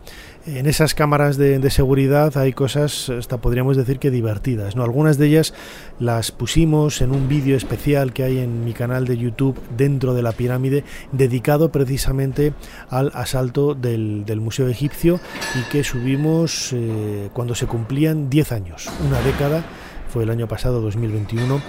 en 0.57 0.65
esas 0.65 0.93
cámaras 0.95 1.37
de, 1.37 1.69
seguridad 1.69 2.35
hay 2.37 2.53
cosas, 2.53 3.09
hasta 3.09 3.37
podríamos 3.37 3.77
decir 3.77 3.99
que 3.99 4.09
divertidas. 4.09 4.75
¿no? 4.75 4.83
Algunas 4.83 5.17
de 5.17 5.27
ellas 5.27 5.53
las 5.99 6.31
pusimos 6.31 7.01
en 7.01 7.11
un 7.11 7.27
vídeo 7.27 7.55
especial 7.55 8.13
que 8.13 8.23
hay 8.23 8.39
en 8.39 8.65
mi 8.65 8.73
canal 8.73 9.05
de 9.05 9.17
YouTube 9.17 9.59
dentro 9.77 10.13
de 10.13 10.23
la 10.23 10.31
pirámide, 10.31 10.83
dedicado 11.11 11.71
precisamente 11.71 12.53
al 12.89 13.11
asalto 13.13 13.75
del, 13.75 14.25
Museo 14.39 14.69
Egipcio 14.69 15.19
y 15.59 15.69
que 15.69 15.83
subimos 15.83 16.71
eh, 16.73 17.29
cuando 17.33 17.55
se 17.55 17.67
cumplían 17.67 18.29
10 18.29 18.51
años, 18.53 18.89
una 19.05 19.21
década, 19.21 19.63
fue 20.07 20.23
el 20.23 20.29
año 20.29 20.47
pasado, 20.47 20.81
2021 20.81 21.61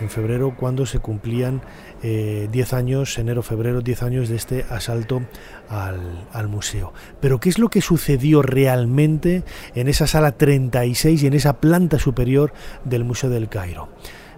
en 0.00 0.10
febrero 0.10 0.54
cuando 0.56 0.86
se 0.86 0.98
cumplían 0.98 1.62
10 2.04 2.72
eh, 2.72 2.76
años, 2.76 3.16
enero, 3.18 3.42
febrero, 3.42 3.80
10 3.80 4.02
años 4.02 4.28
de 4.28 4.36
este 4.36 4.66
asalto 4.68 5.22
al, 5.70 6.48
museo. 6.48 6.92
Pero 7.20 7.40
¿qué 7.40 7.48
es 7.48 7.58
lo 7.58 7.70
que 7.70 7.80
sucedió 7.80 8.42
realmente 8.42 9.42
en 9.74 9.88
esa 9.88 10.06
sala 10.06 10.32
36 10.32 11.22
y 11.22 11.26
en 11.26 11.32
esa 11.32 11.60
planta 11.60 11.98
superior 11.98 12.52
del 12.84 13.04
Museo 13.04 13.30
del 13.30 13.48
Cairo? 13.48 13.88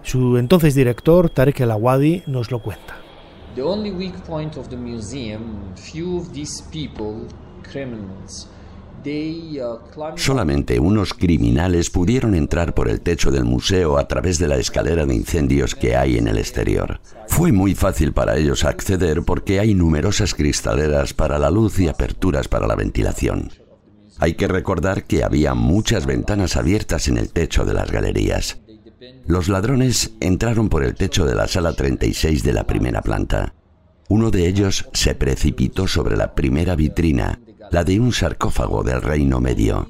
Su 0.01 0.37
entonces 0.37 0.75
director, 0.75 1.29
Tarek 1.29 1.59
El 1.59 1.71
Awadi, 1.71 2.23
nos 2.25 2.51
lo 2.51 2.61
cuenta. 2.61 2.95
The 3.55 3.63
only 3.63 3.91
weak 3.91 4.15
point 4.25 4.55
of 4.55 4.69
the 4.69 4.77
museum, 4.77 5.75
few 5.75 6.19
of 6.19 6.31
Solamente 10.15 10.79
unos 10.79 11.13
criminales 11.13 11.89
pudieron 11.89 12.35
entrar 12.35 12.73
por 12.73 12.89
el 12.89 13.01
techo 13.01 13.31
del 13.31 13.45
museo 13.45 13.97
a 13.97 14.07
través 14.07 14.39
de 14.39 14.47
la 14.47 14.57
escalera 14.57 15.05
de 15.05 15.15
incendios 15.15 15.75
que 15.75 15.95
hay 15.95 16.17
en 16.17 16.27
el 16.27 16.37
exterior. 16.37 16.99
Fue 17.27 17.51
muy 17.51 17.75
fácil 17.75 18.13
para 18.13 18.37
ellos 18.37 18.63
acceder 18.63 19.23
porque 19.23 19.59
hay 19.59 19.73
numerosas 19.73 20.33
cristaleras 20.33 21.13
para 21.13 21.39
la 21.39 21.49
luz 21.49 21.79
y 21.79 21.87
aperturas 21.87 22.47
para 22.47 22.67
la 22.67 22.75
ventilación. 22.75 23.51
Hay 24.19 24.33
que 24.33 24.47
recordar 24.47 25.05
que 25.05 25.23
había 25.23 25.53
muchas 25.53 26.05
ventanas 26.05 26.55
abiertas 26.55 27.07
en 27.07 27.17
el 27.17 27.31
techo 27.31 27.65
de 27.65 27.73
las 27.73 27.91
galerías. 27.91 28.59
Los 29.27 29.47
ladrones 29.47 30.13
entraron 30.19 30.69
por 30.69 30.83
el 30.83 30.95
techo 30.95 31.25
de 31.25 31.35
la 31.35 31.47
sala 31.47 31.73
36 31.73 32.43
de 32.43 32.53
la 32.53 32.65
primera 32.65 33.01
planta. 33.01 33.53
Uno 34.09 34.31
de 34.31 34.47
ellos 34.47 34.89
se 34.93 35.15
precipitó 35.15 35.87
sobre 35.87 36.17
la 36.17 36.33
primera 36.33 36.75
vitrina 36.75 37.39
la 37.71 37.83
de 37.83 37.99
un 37.99 38.11
sarcófago 38.13 38.83
del 38.83 39.01
Reino 39.01 39.39
Medio. 39.39 39.89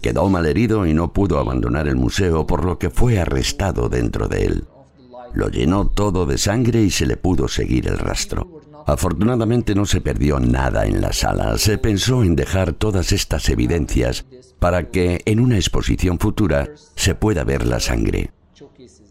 Quedó 0.00 0.28
malherido 0.28 0.86
y 0.86 0.94
no 0.94 1.12
pudo 1.12 1.38
abandonar 1.38 1.88
el 1.88 1.96
museo, 1.96 2.46
por 2.46 2.64
lo 2.64 2.78
que 2.78 2.90
fue 2.90 3.20
arrestado 3.20 3.88
dentro 3.88 4.28
de 4.28 4.44
él. 4.46 4.64
Lo 5.34 5.48
llenó 5.48 5.88
todo 5.88 6.26
de 6.26 6.38
sangre 6.38 6.82
y 6.82 6.90
se 6.90 7.06
le 7.06 7.16
pudo 7.16 7.48
seguir 7.48 7.88
el 7.88 7.98
rastro. 7.98 8.60
Afortunadamente 8.86 9.74
no 9.74 9.86
se 9.86 10.00
perdió 10.00 10.40
nada 10.40 10.86
en 10.86 11.00
la 11.00 11.12
sala. 11.12 11.56
Se 11.56 11.78
pensó 11.78 12.24
en 12.24 12.34
dejar 12.34 12.72
todas 12.72 13.12
estas 13.12 13.48
evidencias 13.48 14.26
para 14.58 14.90
que 14.90 15.22
en 15.24 15.40
una 15.40 15.56
exposición 15.56 16.18
futura 16.18 16.68
se 16.96 17.14
pueda 17.14 17.44
ver 17.44 17.66
la 17.66 17.80
sangre. 17.80 18.32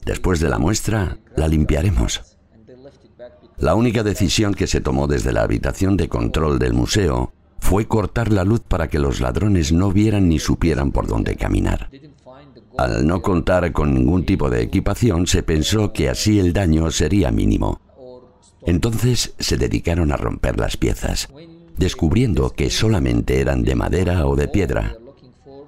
Después 0.06 0.40
de 0.40 0.50
la 0.50 0.60
muestra, 0.60 1.18
la 1.36 1.48
limpiaremos. 1.48 2.22
La 3.58 3.76
única 3.76 4.04
decisión 4.04 4.54
que 4.54 4.68
se 4.68 4.82
tomó 4.82 5.08
desde 5.08 5.32
la 5.32 5.44
habitación 5.44 5.96
de 5.96 6.10
control 6.10 6.60
del 6.60 6.74
museo 6.74 7.34
fue 7.62 7.88
cortar 7.88 8.34
la 8.34 8.44
luz 8.44 8.60
para 8.68 8.90
que 8.90 9.00
los 9.00 9.22
ladrones 9.22 9.72
no 9.72 9.92
vieran 9.92 10.28
ni 10.28 10.40
supieran 10.40 10.92
por 10.92 11.08
dónde 11.08 11.38
caminar. 11.38 11.90
Al 12.78 13.08
no 13.08 13.22
contar 13.22 13.72
con 13.72 13.94
ningún 13.94 14.26
tipo 14.26 14.50
de 14.50 14.64
equipación, 14.64 15.28
se 15.28 15.44
pensó 15.44 15.94
que 15.94 16.10
así 16.10 16.40
el 16.40 16.52
daño 16.52 16.92
sería 16.92 17.32
mínimo. 17.32 17.80
Entonces 18.66 19.34
se 19.40 19.58
dedicaron 19.58 20.12
a 20.12 20.18
romper 20.18 20.60
las 20.60 20.76
piezas, 20.76 21.30
descubriendo 21.78 22.50
que 22.50 22.70
solamente 22.70 23.40
eran 23.40 23.64
de 23.64 23.76
madera 23.76 24.28
o 24.28 24.36
de 24.36 24.48
piedra. 24.50 24.98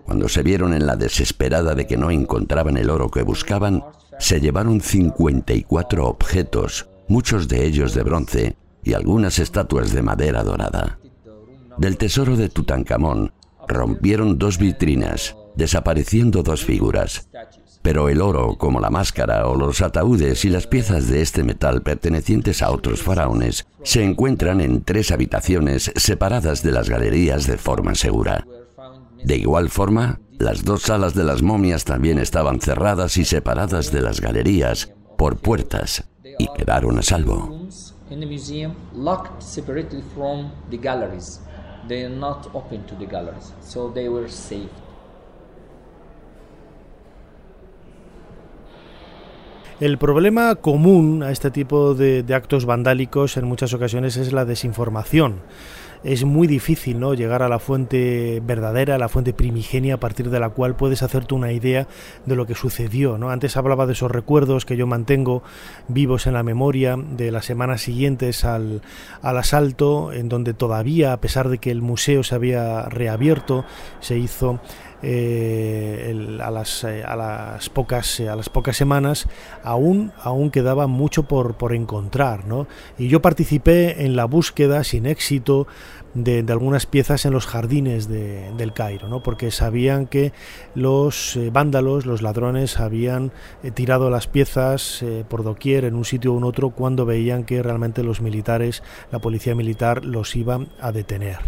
Cuando 0.04 0.28
se 0.28 0.44
vieron 0.44 0.74
en 0.74 0.86
la 0.86 0.98
desesperada 0.98 1.76
de 1.76 1.88
que 1.88 1.96
no 1.96 2.12
encontraban 2.12 2.76
el 2.76 2.90
oro 2.90 3.10
que 3.10 3.22
buscaban, 3.22 3.84
se 4.20 4.42
llevaron 4.42 4.82
54 4.82 6.06
objetos, 6.06 6.90
muchos 7.08 7.48
de 7.48 7.66
ellos 7.66 7.94
de 7.94 8.04
bronce 8.04 8.58
y 8.84 8.94
algunas 8.94 9.40
estatuas 9.40 9.94
de 9.94 10.02
madera 10.02 10.44
dorada. 10.44 11.00
Del 11.78 11.98
tesoro 11.98 12.38
de 12.38 12.50
Tutankamón 12.50 13.34
rompieron 13.68 14.38
dos 14.38 14.58
vitrinas, 14.58 15.36
desapareciendo 15.56 16.44
dos 16.44 16.64
figuras. 16.64 17.30
Pero 17.82 18.08
el 18.10 18.22
oro, 18.22 18.58
como 18.58 18.80
la 18.80 18.90
máscara 18.90 19.48
o 19.48 19.56
los 19.56 19.82
ataúdes 19.82 20.46
y 20.46 20.50
las 20.50 20.68
piezas 20.68 21.10
de 21.10 21.22
este 21.22 21.44
metal 21.44 21.82
pertenecientes 21.82 22.62
a 22.62 22.72
otros 22.72 23.02
faraones, 23.02 23.68
se 23.84 24.04
encuentran 24.04 24.62
en 24.62 24.84
tres 24.84 25.12
habitaciones 25.12 25.92
separadas 25.96 26.64
de 26.64 26.72
las 26.72 26.90
galerías 26.90 27.46
de 27.46 27.58
forma 27.58 27.96
segura. 27.96 28.48
De 29.24 29.36
igual 29.36 29.70
forma, 29.70 30.20
las 30.40 30.64
dos 30.64 30.84
salas 30.84 31.14
de 31.14 31.24
las 31.24 31.42
momias 31.42 31.84
también 31.84 32.20
estaban 32.20 32.60
cerradas 32.60 33.18
y 33.18 33.26
separadas 33.26 33.92
de 33.92 34.02
las 34.02 34.22
galerías 34.22 34.94
por 35.18 35.38
puertas 35.38 36.10
y 36.40 36.48
quedaron 36.56 37.00
a 37.00 37.02
salvo. 37.02 37.68
El 49.80 49.98
problema 49.98 50.56
común 50.56 51.24
a 51.24 51.32
este 51.32 51.52
tipo 51.52 51.94
de, 51.94 52.24
actos 52.34 52.66
vandálicos 52.66 53.36
en 53.36 53.46
muchas 53.46 53.74
ocasiones 53.74 54.16
es 54.16 54.32
la 54.32 54.46
desinformación 54.46 55.42
es 56.04 56.24
muy 56.26 56.48
difícil 56.48 57.00
¿no? 57.00 57.14
llegar 57.14 57.44
a 57.44 57.50
la 57.50 57.60
fuente 57.60 58.42
verdadera, 58.46 58.96
a 58.96 58.98
la 58.98 59.10
fuente 59.10 59.34
primigenia, 59.34 59.96
a 59.96 60.00
partir 60.00 60.30
de 60.30 60.40
la 60.40 60.50
cual 60.50 60.76
puedes 60.76 61.04
hacerte 61.04 61.34
una 61.34 61.52
idea 61.52 61.88
de 62.26 62.36
lo 62.36 62.46
que 62.46 62.56
sucedió. 62.56 63.18
¿no? 63.18 63.30
Antes 63.30 63.58
hablaba 63.58 63.86
de 63.86 63.94
esos 63.94 64.12
recuerdos 64.12 64.66
que 64.66 64.78
yo 64.78 64.88
mantengo 64.88 65.44
vivos 65.88 66.28
en 66.28 66.34
la 66.34 66.44
memoria 66.44 66.98
de 66.98 67.32
las 67.32 67.46
semanas 67.46 67.82
siguientes 67.82 68.46
al, 68.46 68.82
al 69.22 69.38
asalto, 69.38 70.12
en 70.12 70.30
donde 70.30 70.54
todavía, 70.54 71.14
a 71.14 71.22
pesar 71.22 71.50
de 71.50 71.58
que 71.58 71.72
el 71.72 71.82
museo 71.82 72.24
se 72.24 72.36
había 72.36 72.84
reabierto, 72.84 73.66
se 74.00 74.18
hizo 74.18 74.60
eh, 75.06 76.40
a, 76.42 76.50
las, 76.50 76.86
eh, 76.86 77.04
a, 77.06 77.18
las, 77.18 77.70
pocas, 77.70 78.22
eh, 78.22 78.30
a 78.30 78.38
las 78.38 78.48
pocas 78.48 78.78
semanas, 78.78 79.28
aún, 79.62 80.14
aún 80.22 80.50
quedaba 80.50 80.88
mucho 80.88 81.24
por, 81.24 81.56
por 81.56 81.76
encontrar. 81.76 82.46
¿no? 82.46 82.68
Y 82.98 83.10
yo 83.10 83.22
participé 83.22 84.06
en 84.06 84.16
la 84.16 84.24
búsqueda 84.24 84.86
sin 84.86 85.06
éxito 85.06 85.68
de, 86.14 86.46
algunas 86.48 86.86
piezas 86.86 87.26
en 87.26 87.34
los 87.34 87.48
jardines 87.48 88.08
del 88.08 88.72
Cairo, 88.74 89.10
¿no? 89.10 89.22
porque 89.24 89.52
sabían 89.52 90.06
que 90.08 90.32
los 90.74 91.38
vándalos, 91.52 92.06
los 92.06 92.22
ladrones, 92.22 92.80
habían 92.80 93.32
tirado 93.74 94.10
las 94.10 94.28
piezas 94.28 95.04
por 95.28 95.44
doquier 95.44 95.86
en 95.86 95.96
un 95.96 96.06
sitio 96.06 96.34
u 96.34 96.46
otro 96.46 96.70
cuando 96.70 97.06
veían 97.06 97.44
que 97.44 97.64
realmente 97.64 98.04
los 98.04 98.22
militares, 98.22 98.84
la 99.12 99.20
policía 99.20 99.56
militar, 99.56 100.06
los 100.06 100.36
iban 100.36 100.70
a 100.80 100.92
detener. 100.92 101.40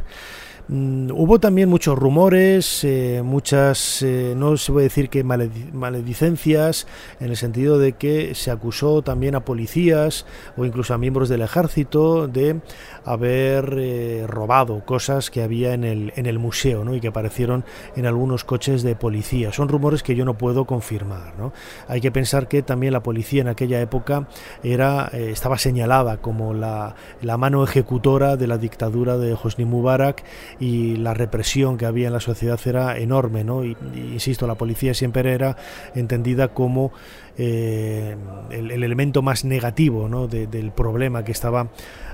Mm, 0.68 1.12
hubo 1.12 1.40
también 1.40 1.70
muchos 1.70 1.98
rumores, 1.98 2.84
eh, 2.84 3.22
muchas, 3.24 4.02
eh, 4.02 4.34
no 4.36 4.58
se 4.58 4.72
puede 4.72 4.86
decir 4.86 5.10
que 5.10 5.24
maledicencias, 5.24 6.88
en 7.20 7.30
el 7.30 7.38
sentido 7.38 7.78
de 7.78 7.94
que 7.94 8.34
se 8.34 8.50
acusó 8.50 9.04
también 9.04 9.36
a 9.36 9.46
policías 9.46 10.26
o 10.58 10.66
incluso 10.66 10.96
a 10.96 10.98
miembros 10.98 11.30
del 11.30 11.44
ejército 11.44 12.28
de 12.28 12.62
haber 13.06 13.76
eh, 13.78 14.26
robado 14.28 14.84
cosas 14.86 15.30
que 15.30 15.44
había 15.44 15.74
en 15.74 15.84
el, 15.84 16.14
en 16.16 16.26
el 16.26 16.40
museo 16.40 16.84
¿no? 16.84 16.96
y 16.96 17.00
que 17.00 17.08
aparecieron 17.08 17.64
en 17.96 18.06
algunos 18.06 18.44
coches 18.44 18.84
de 18.84 18.96
policía. 18.96 19.52
Son 19.52 19.70
rumores 19.70 20.04
que 20.04 20.16
yo 20.16 20.26
no 20.26 20.38
puedo 20.38 20.66
confirmar. 20.66 21.34
¿no? 21.38 21.54
Hay 21.88 22.02
que 22.02 22.12
pensar 22.12 22.48
que 22.48 22.62
también 22.62 22.94
la 22.94 23.04
policía 23.04 23.42
en 23.42 23.48
aquella 23.48 23.80
época 23.82 24.28
era, 24.64 25.08
estaba 25.14 25.58
señalada 25.58 26.18
como 26.18 26.54
la, 26.54 26.96
la 27.22 27.38
mano 27.38 27.64
ejecutora 27.64 28.38
de 28.38 28.48
la 28.48 28.58
dictadura 28.58 29.18
de 29.18 29.34
Hosni 29.34 29.66
Mubarak 29.66 30.24
y 30.60 30.96
la 30.98 31.14
represión 31.14 31.78
que 31.78 31.86
había 31.86 32.08
en 32.08 32.14
la 32.14 32.20
sociedad 32.20 32.60
era 32.66 32.98
enorme, 32.98 33.44
¿no? 33.44 33.64
Y, 33.64 33.78
insisto, 33.96 34.48
la 34.48 34.56
policía 34.56 34.94
siempre 34.94 35.34
era 35.34 35.58
entendida 35.94 36.50
como 36.50 36.92
eh, 37.38 38.16
el, 38.50 38.72
elemento 38.72 39.22
más 39.22 39.44
negativo 39.44 40.08
¿no? 40.08 40.28
del 40.28 40.72
problema 40.72 41.24
que 41.24 41.34
estaba 41.34 41.68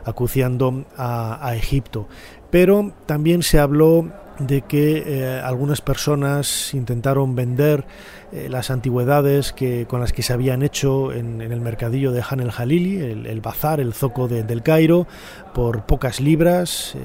acuciando 0.03 0.80
a, 0.97 1.53
Egipto. 1.55 2.07
Pero 2.49 2.91
también 3.05 3.43
se 3.43 3.59
habló 3.59 4.07
de 4.39 4.61
que 4.61 5.03
eh, 5.05 5.39
algunas 5.43 5.81
personas 5.81 6.73
intentaron 6.73 7.35
vender 7.35 7.85
eh, 8.31 8.47
las 8.49 8.71
antigüedades 8.71 9.53
que, 9.53 9.85
con 9.87 9.99
las 9.99 10.13
que 10.13 10.23
se 10.23 10.33
habían 10.33 10.63
hecho 10.63 11.13
en, 11.13 11.41
el 11.41 11.61
mercadillo 11.61 12.11
de 12.11 12.23
Han 12.27 12.39
el 12.39 12.51
Jalili, 12.51 12.97
el, 12.97 13.41
bazar, 13.41 13.79
el 13.79 13.93
zoco 13.93 14.27
del 14.27 14.63
Cairo, 14.63 15.05
por 15.53 15.85
pocas 15.85 16.19
libras, 16.19 16.95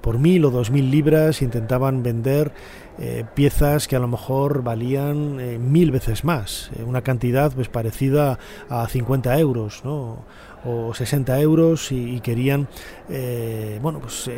por 0.00 0.18
mil 0.18 0.44
o 0.44 0.50
dos 0.50 0.70
mil 0.70 0.90
libras, 0.90 1.42
intentaban 1.42 2.02
vender 2.02 2.52
eh, 3.00 3.24
piezas 3.32 3.86
que 3.86 3.94
a 3.94 4.00
lo 4.00 4.08
mejor 4.08 4.64
valían 4.64 5.38
eh, 5.38 5.56
mil 5.56 5.92
veces 5.92 6.24
más, 6.24 6.72
eh, 6.76 6.82
una 6.82 7.02
cantidad 7.02 7.52
pues 7.52 7.68
parecida 7.68 8.40
a 8.68 8.88
50 8.88 9.38
euros, 9.38 9.82
¿no? 9.84 10.24
O 10.64 10.92
60 10.94 11.40
euros 11.40 11.92
y, 11.92 12.20
querían, 12.20 12.68
eh, 13.08 13.78
bueno, 13.80 14.00
pues 14.00 14.30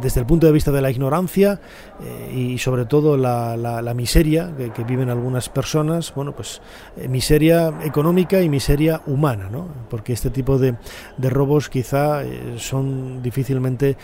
desde 0.00 0.20
el 0.20 0.26
punto 0.26 0.46
de 0.46 0.52
vista 0.52 0.72
de 0.72 0.80
la 0.80 0.90
ignorancia 0.90 1.60
eh, 2.02 2.32
y 2.34 2.58
sobre 2.58 2.86
todo 2.86 3.16
la, 3.16 3.56
la, 3.56 3.94
miseria 3.94 4.52
que, 4.74 4.84
viven 4.84 5.08
algunas 5.08 5.48
personas, 5.48 6.12
bueno, 6.14 6.32
pues 6.32 6.60
eh, 6.96 7.08
miseria 7.08 7.72
económica 7.84 8.42
y 8.42 8.48
miseria 8.48 9.00
humana, 9.06 9.48
¿no? 9.50 9.68
Porque 9.88 10.12
este 10.12 10.30
tipo 10.30 10.58
de, 10.58 10.74
de 11.16 11.30
robos 11.30 11.68
quizá 11.68 12.22
son 12.56 13.22
difícilmente 13.22 13.96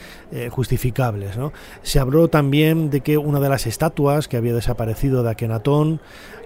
justificables, 0.50 1.36
¿no? 1.36 1.52
Se 1.82 1.98
habló 1.98 2.28
también 2.28 2.90
de 2.90 3.00
que 3.00 3.18
una 3.18 3.40
de 3.40 3.48
las 3.48 3.66
estatuas 3.66 4.28
que 4.28 4.36
había 4.36 4.54
desaparecido 4.54 5.22
de 5.22 5.30
Akenatón 5.30 6.00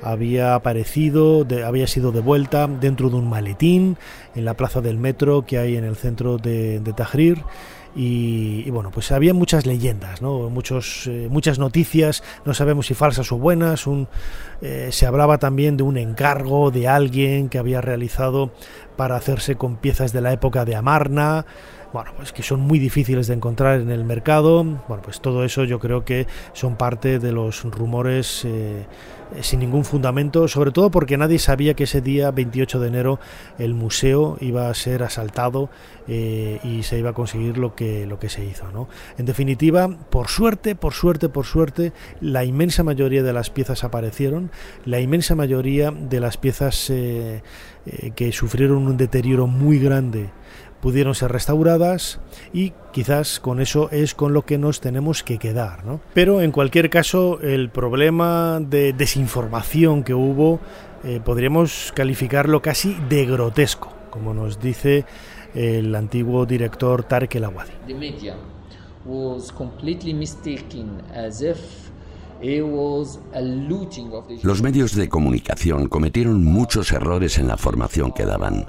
había 0.05 0.55
aparecido, 0.55 1.47
había 1.65 1.87
sido 1.87 2.13
devuelta 2.13 2.67
dentro 2.67 3.11
de 3.11 3.17
un 3.17 3.29
maletín 3.29 3.97
en 4.35 4.45
la 4.45 4.55
plaza 4.55 4.81
del 4.81 4.99
metro 4.99 5.45
que 5.47 5.59
hay 5.59 5.77
en 5.77 5.85
el 5.85 5.97
centro 5.97 6.39
de, 6.39 6.81
de. 6.81 7.45
Y, 7.97 8.69
bueno, 8.71 8.91
pues 8.91 9.13
había 9.13 9.35
muchas 9.35 9.67
leyendas, 9.67 10.21
¿no? 10.21 10.51
Muchos, 10.51 11.07
eh, 11.07 11.29
muchas 11.31 11.59
noticias, 11.59 12.25
no 12.45 12.53
sabemos 12.53 12.87
si 12.87 12.95
falsas 12.95 13.31
o 13.31 13.39
buenas. 13.39 13.85
Eh, 14.63 14.89
se 14.91 15.07
hablaba 15.07 15.39
también 15.39 15.77
de 15.77 15.85
un 15.85 15.97
encargo 15.97 16.71
de 16.71 16.89
alguien 16.89 17.49
que 17.49 17.59
había 17.59 17.81
realizado 17.81 18.51
para 18.97 19.17
hacerse 19.17 19.57
con 19.57 19.77
piezas 19.77 20.13
de 20.13 20.21
la 20.21 20.33
época 20.33 20.65
de 20.65 20.75
Amarna 20.75 21.47
bueno, 21.95 22.11
pues 22.17 22.33
que 22.33 22.43
son 22.43 22.59
muy 22.59 22.81
difíciles 22.81 23.29
de 23.29 23.35
encontrar 23.35 23.81
en 23.81 23.93
el 23.93 24.05
mercado. 24.05 24.65
Bueno, 24.65 25.01
pues 25.05 25.21
todo 25.21 25.45
eso 25.45 25.63
yo 25.63 25.79
creo 25.79 26.05
que 26.05 26.27
son 26.53 26.75
parte 26.75 27.21
de 27.21 27.31
los 27.31 27.63
rumores 27.63 28.45
eh, 28.45 28.85
sin 29.43 29.61
ningún 29.61 29.85
fundamento, 29.85 30.49
sobre 30.49 30.73
todo 30.73 30.91
porque 30.91 31.17
nadie 31.17 31.39
sabía 31.39 31.75
que 31.75 31.85
ese 31.85 32.01
día 32.01 32.33
28 32.33 32.81
de 32.81 32.89
enero 32.89 33.21
el 33.61 33.75
museo 33.75 34.37
iba 34.41 34.69
a 34.69 34.75
ser 34.75 35.05
asaltado 35.05 35.71
y 36.09 36.83
se 36.83 36.99
iba 36.99 37.11
a 37.11 37.13
conseguir 37.15 37.59
lo 37.59 37.77
que, 37.77 37.84
lo 38.09 38.19
que 38.19 38.29
se 38.29 38.45
hizo. 38.45 38.71
¿no? 38.73 38.89
En 39.19 39.27
definitiva, 39.27 39.89
por 39.89 40.29
suerte, 40.29 40.75
por 40.75 40.93
suerte, 40.93 41.29
por 41.29 41.47
suerte, 41.47 41.93
la 42.21 42.45
inmensa 42.45 42.83
mayoría 42.83 43.23
de 43.23 43.33
las 43.33 43.51
piezas 43.51 43.85
aparecieron, 43.85 44.51
la 44.85 45.01
inmensa 45.01 45.35
mayoría 45.35 45.91
de 45.91 46.21
las 46.21 46.37
piezas 46.37 46.91
eh, 46.91 47.43
que 48.15 48.33
sufrieron 48.33 48.87
un 48.87 48.97
deterioro 48.97 49.47
muy 49.47 49.79
grande 49.79 50.31
pudieron 50.85 51.15
ser 51.15 51.33
restauradas 51.33 52.21
y 52.53 52.75
quizás 52.93 53.41
con 53.41 53.59
eso 53.59 53.89
es 53.91 54.15
con 54.15 54.35
lo 54.35 54.43
que 54.43 54.59
nos 54.59 54.83
tenemos 54.83 55.23
que 55.23 55.39
quedar. 55.39 55.83
¿no? 55.87 56.03
Pero 56.13 56.43
en 56.43 56.53
cualquier 56.53 56.91
caso, 56.91 57.41
el 57.41 57.71
problema 57.71 58.61
de 58.61 58.93
desinformación 58.93 60.05
que 60.05 60.13
hubo 60.13 60.61
eh, 61.03 61.21
podríamos 61.25 61.91
calificarlo 61.95 62.61
casi 62.61 62.99
de 63.09 63.25
grotesco, 63.25 63.95
como 64.11 64.35
nos 64.35 64.61
dice 64.61 65.07
el 65.55 65.95
antiguo 65.95 66.47
director 66.47 67.05
Tarek 67.05 67.37
El 67.37 67.45
Awadi. 67.45 67.73
Los 74.43 74.63
medios 74.63 74.95
de 74.95 75.09
comunicación 75.09 75.89
cometieron 75.89 76.45
muchos 76.45 76.93
errores 76.93 77.39
en 77.39 77.49
la 77.49 77.57
formación 77.57 78.13
que 78.13 78.25
daban. 78.25 78.67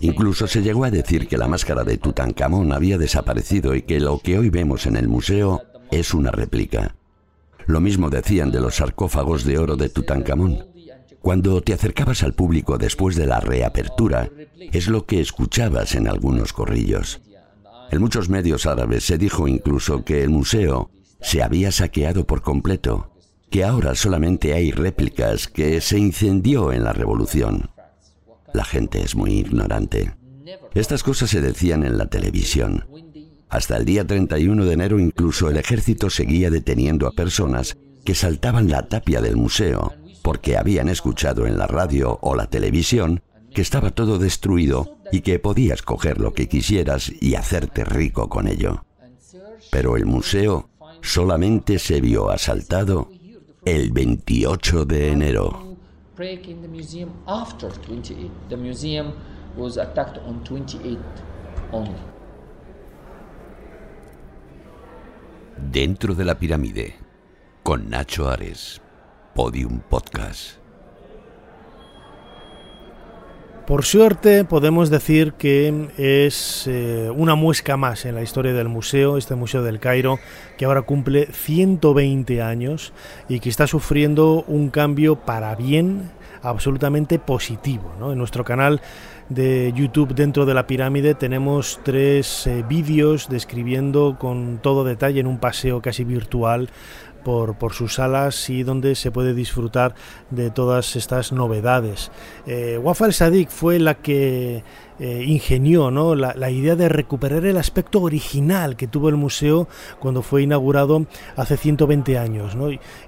Incluso 0.00 0.46
se 0.46 0.62
llegó 0.62 0.84
a 0.84 0.90
decir 0.90 1.26
que 1.26 1.38
la 1.38 1.48
máscara 1.48 1.84
de 1.84 1.96
Tutankamón 1.96 2.72
había 2.72 2.98
desaparecido 2.98 3.74
y 3.74 3.82
que 3.82 4.00
lo 4.00 4.18
que 4.18 4.38
hoy 4.38 4.50
vemos 4.50 4.86
en 4.86 4.96
el 4.96 5.08
museo 5.08 5.62
es 5.90 6.12
una 6.12 6.30
réplica. 6.30 6.96
Lo 7.66 7.80
mismo 7.80 8.10
decían 8.10 8.50
de 8.50 8.60
los 8.60 8.76
sarcófagos 8.76 9.44
de 9.44 9.58
oro 9.58 9.76
de 9.76 9.88
Tutankamón. 9.88 10.69
Cuando 11.20 11.60
te 11.60 11.74
acercabas 11.74 12.22
al 12.22 12.32
público 12.32 12.78
después 12.78 13.14
de 13.14 13.26
la 13.26 13.40
reapertura, 13.40 14.30
es 14.72 14.88
lo 14.88 15.04
que 15.04 15.20
escuchabas 15.20 15.94
en 15.94 16.08
algunos 16.08 16.54
corrillos. 16.54 17.20
En 17.90 18.00
muchos 18.00 18.30
medios 18.30 18.64
árabes 18.64 19.04
se 19.04 19.18
dijo 19.18 19.46
incluso 19.46 20.02
que 20.04 20.22
el 20.22 20.30
museo 20.30 20.90
se 21.20 21.42
había 21.42 21.72
saqueado 21.72 22.26
por 22.26 22.40
completo, 22.40 23.12
que 23.50 23.64
ahora 23.64 23.94
solamente 23.94 24.54
hay 24.54 24.70
réplicas, 24.70 25.46
que 25.46 25.80
se 25.82 25.98
incendió 25.98 26.72
en 26.72 26.84
la 26.84 26.94
revolución. 26.94 27.70
La 28.54 28.64
gente 28.64 29.02
es 29.02 29.14
muy 29.14 29.32
ignorante. 29.32 30.14
Estas 30.74 31.02
cosas 31.02 31.30
se 31.30 31.42
decían 31.42 31.84
en 31.84 31.98
la 31.98 32.06
televisión. 32.06 32.86
Hasta 33.50 33.76
el 33.76 33.84
día 33.84 34.06
31 34.06 34.64
de 34.64 34.72
enero 34.72 34.98
incluso 34.98 35.50
el 35.50 35.58
ejército 35.58 36.08
seguía 36.08 36.50
deteniendo 36.50 37.06
a 37.06 37.12
personas 37.12 37.76
que 38.04 38.14
saltaban 38.14 38.70
la 38.70 38.88
tapia 38.88 39.20
del 39.20 39.36
museo 39.36 39.92
porque 40.22 40.56
habían 40.56 40.88
escuchado 40.88 41.46
en 41.46 41.58
la 41.58 41.66
radio 41.66 42.18
o 42.22 42.34
la 42.34 42.46
televisión 42.46 43.22
que 43.54 43.62
estaba 43.62 43.90
todo 43.90 44.18
destruido 44.18 44.98
y 45.10 45.22
que 45.22 45.38
podías 45.38 45.82
coger 45.82 46.20
lo 46.20 46.32
que 46.32 46.48
quisieras 46.48 47.12
y 47.20 47.34
hacerte 47.34 47.84
rico 47.84 48.28
con 48.28 48.46
ello. 48.46 48.84
Pero 49.70 49.96
el 49.96 50.06
museo 50.06 50.68
solamente 51.02 51.78
se 51.78 52.00
vio 52.00 52.30
asaltado 52.30 53.10
el 53.64 53.92
28 53.92 54.84
de 54.84 55.12
enero. 55.12 55.76
Dentro 65.56 66.14
de 66.14 66.24
la 66.24 66.38
pirámide, 66.38 66.96
con 67.62 67.90
Nacho 67.90 68.28
Ares. 68.28 68.80
Podium 69.34 69.80
Podcast. 69.80 70.60
Por 73.66 73.84
suerte 73.84 74.44
podemos 74.44 74.90
decir 74.90 75.34
que 75.34 75.88
es 75.96 76.66
eh, 76.66 77.08
una 77.14 77.36
muesca 77.36 77.76
más 77.76 78.04
en 78.04 78.16
la 78.16 78.22
historia 78.22 78.52
del 78.52 78.68
museo, 78.68 79.16
este 79.16 79.36
Museo 79.36 79.62
del 79.62 79.78
Cairo, 79.78 80.18
que 80.58 80.64
ahora 80.64 80.82
cumple 80.82 81.26
120 81.26 82.42
años 82.42 82.92
y 83.28 83.38
que 83.38 83.48
está 83.48 83.68
sufriendo 83.68 84.44
un 84.48 84.70
cambio 84.70 85.20
para 85.20 85.54
bien 85.54 86.10
absolutamente 86.42 87.20
positivo. 87.20 87.92
En 88.10 88.18
nuestro 88.18 88.44
canal 88.44 88.80
de 89.28 89.72
YouTube 89.76 90.14
dentro 90.14 90.44
de 90.44 90.54
la 90.54 90.66
pirámide 90.66 91.14
tenemos 91.14 91.78
tres 91.84 92.48
eh, 92.48 92.64
vídeos 92.68 93.28
describiendo 93.28 94.16
con 94.18 94.58
todo 94.60 94.82
detalle 94.82 95.20
en 95.20 95.28
un 95.28 95.38
paseo 95.38 95.80
casi 95.80 96.02
virtual 96.02 96.70
por, 97.22 97.56
por, 97.56 97.72
sus 97.72 97.94
salas 97.94 98.50
y 98.50 98.62
donde 98.62 98.94
se 98.94 99.10
puede 99.10 99.34
disfrutar 99.34 99.94
de 100.30 100.50
todas 100.50 100.96
estas 100.96 101.32
novedades. 101.32 102.10
Eh, 102.46 102.78
Wafal 102.78 103.12
Sadik 103.12 103.48
fue 103.48 103.78
la 103.78 103.94
que 103.94 104.62
eh, 105.02 105.24
ingenió 105.26 105.90
¿no? 105.90 106.14
La, 106.14 106.50
idea 106.50 106.76
de 106.76 106.90
recuperar 106.90 107.46
el 107.46 107.56
aspecto 107.56 108.02
original 108.02 108.76
que 108.76 108.86
tuvo 108.86 109.08
el 109.08 109.16
museo 109.16 109.66
cuando 109.98 110.20
fue 110.20 110.42
inaugurado 110.42 111.06
hace 111.36 111.56
120 111.56 112.18
años. 112.18 112.54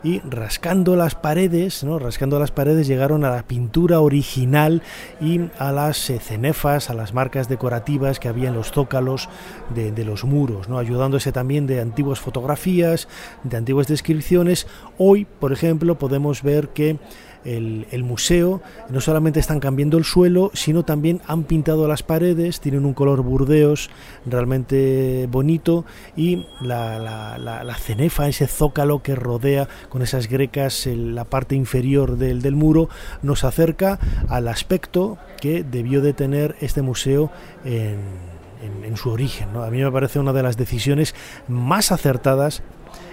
Y, 0.02 0.20
rascando 0.20 0.96
las 0.96 1.14
paredes, 1.14 1.84
rascando 2.00 2.38
las 2.38 2.50
paredes 2.50 2.86
llegaron 2.86 3.26
a 3.26 3.30
la 3.30 3.42
pintura 3.42 4.00
original 4.00 4.82
y 5.20 5.40
a 5.58 5.70
las 5.70 6.08
eh, 6.08 6.18
cenefas, 6.18 6.88
a 6.88 6.94
las 6.94 7.12
marcas 7.12 7.50
decorativas 7.50 8.18
que 8.18 8.28
había 8.28 8.48
en 8.48 8.54
los 8.54 8.72
zócalos 8.72 9.28
de, 9.74 9.92
de 9.92 10.04
los 10.06 10.24
muros, 10.24 10.70
¿no? 10.70 10.78
ayudándose 10.78 11.30
también 11.30 11.66
de 11.66 11.82
antiguas 11.82 12.20
fotografías, 12.20 13.06
de 13.44 13.58
antiguas 13.58 13.86
descripciones. 13.86 14.66
Hoy, 14.96 15.26
por 15.26 15.52
ejemplo, 15.52 15.98
podemos 15.98 16.42
ver 16.42 16.70
que 16.70 16.98
el, 17.44 18.04
museo 18.04 18.62
no 18.90 19.00
solamente 19.00 19.40
están 19.40 19.60
cambiando 19.60 19.98
el 19.98 20.04
suelo, 20.04 20.50
sino 20.54 20.84
también 20.84 21.20
han 21.26 21.44
pintado 21.44 21.86
las 21.88 22.02
paredes, 22.02 22.60
tienen 22.60 22.84
un 22.84 22.94
color 22.94 23.22
burdeos 23.22 23.90
realmente 24.26 25.28
bonito 25.30 25.84
y 26.16 26.46
la, 26.60 27.76
cenefa, 27.80 28.28
ese 28.28 28.46
zócalo 28.46 29.02
que 29.02 29.14
rodea 29.14 29.68
con 29.88 30.02
esas 30.02 30.28
grecas 30.28 30.86
la 30.86 31.24
parte 31.24 31.54
inferior 31.54 32.16
del 32.16 32.54
muro, 32.54 32.88
nos 33.22 33.44
acerca 33.44 33.98
al 34.28 34.48
aspecto 34.48 35.18
que 35.40 35.64
debió 35.64 36.00
de 36.00 36.12
tener 36.12 36.56
este 36.60 36.82
museo 36.82 37.30
en, 37.64 38.96
su 38.96 39.10
origen. 39.10 39.48
A 39.56 39.70
mí 39.70 39.82
me 39.82 39.90
parece 39.90 40.18
una 40.20 40.32
de 40.32 40.42
las 40.42 40.56
decisiones 40.56 41.14
más 41.48 41.90
acertadas 41.90 42.62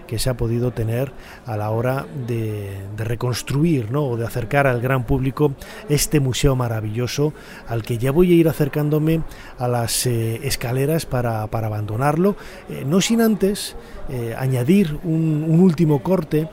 que 0.09 0.17
se 0.17 0.31
ha 0.31 0.33
podido 0.33 0.71
tener 0.71 1.11
a 1.45 1.55
la 1.55 1.69
hora 1.69 2.07
de, 2.27 2.79
reconstruir 2.97 3.91
¿no? 3.91 4.05
o 4.05 4.17
de 4.17 4.25
acercar 4.25 4.65
al 4.65 4.81
gran 4.81 5.03
público 5.03 5.53
este 5.87 6.19
museo 6.19 6.55
maravilloso 6.55 7.31
al 7.67 7.83
que 7.83 7.99
ya 7.99 8.11
voy 8.11 8.31
a 8.31 8.35
ir 8.35 8.49
acercándome 8.49 9.21
a 9.59 9.67
las 9.67 10.07
eh, 10.07 10.39
escaleras 10.43 11.05
para, 11.05 11.43
abandonarlo, 11.43 12.35
eh, 12.69 12.83
no 12.87 13.01
sin 13.01 13.21
antes 13.21 13.75
eh, 14.09 14.33
añadir 14.35 14.97
un, 15.03 15.59
último 15.59 16.01
corte 16.01 16.49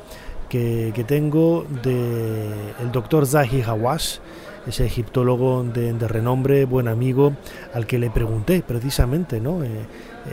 que, 0.51 1.05
tengo 1.07 1.67
del 1.83 2.43
el 2.81 2.93
doctor 2.93 3.27
Zahi 3.27 3.63
Hawass, 3.63 4.21
ese 4.67 4.85
egiptólogo 4.85 5.63
de, 5.63 5.93
renombre, 6.09 6.67
buen 6.67 6.89
amigo, 6.89 7.33
al 7.73 7.87
que 7.87 7.99
le 7.99 8.11
pregunté 8.11 8.63
precisamente, 8.67 9.41
¿no? 9.41 9.61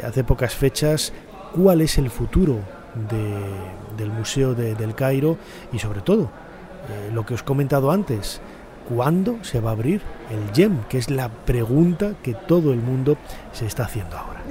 hace 0.05 0.23
pocas 0.23 0.55
fechas, 0.55 1.13
cuál 1.55 1.81
es 1.81 1.97
el 1.97 2.09
futuro 2.09 2.82
del 3.09 4.11
Museo 4.11 4.53
del 4.53 4.95
Cairo 4.95 5.37
y 5.71 5.79
sobre 5.79 6.01
todo 6.01 6.29
eh, 6.89 7.11
lo 7.13 7.25
que 7.25 7.33
os 7.33 7.41
he 7.41 7.45
comentado 7.45 7.91
antes, 7.91 8.41
¿cuándo 8.89 9.43
se 9.43 9.59
va 9.59 9.69
a 9.69 9.73
abrir 9.73 10.01
el 10.29 10.53
GEM? 10.53 10.83
Que 10.89 10.97
es 10.97 11.09
la 11.09 11.29
pregunta 11.29 12.15
que 12.21 12.33
todo 12.33 12.73
el 12.73 12.79
mundo 12.79 13.17
se 13.53 13.65
está 13.65 13.85
haciendo 13.85 14.17
ahora. 14.17 14.43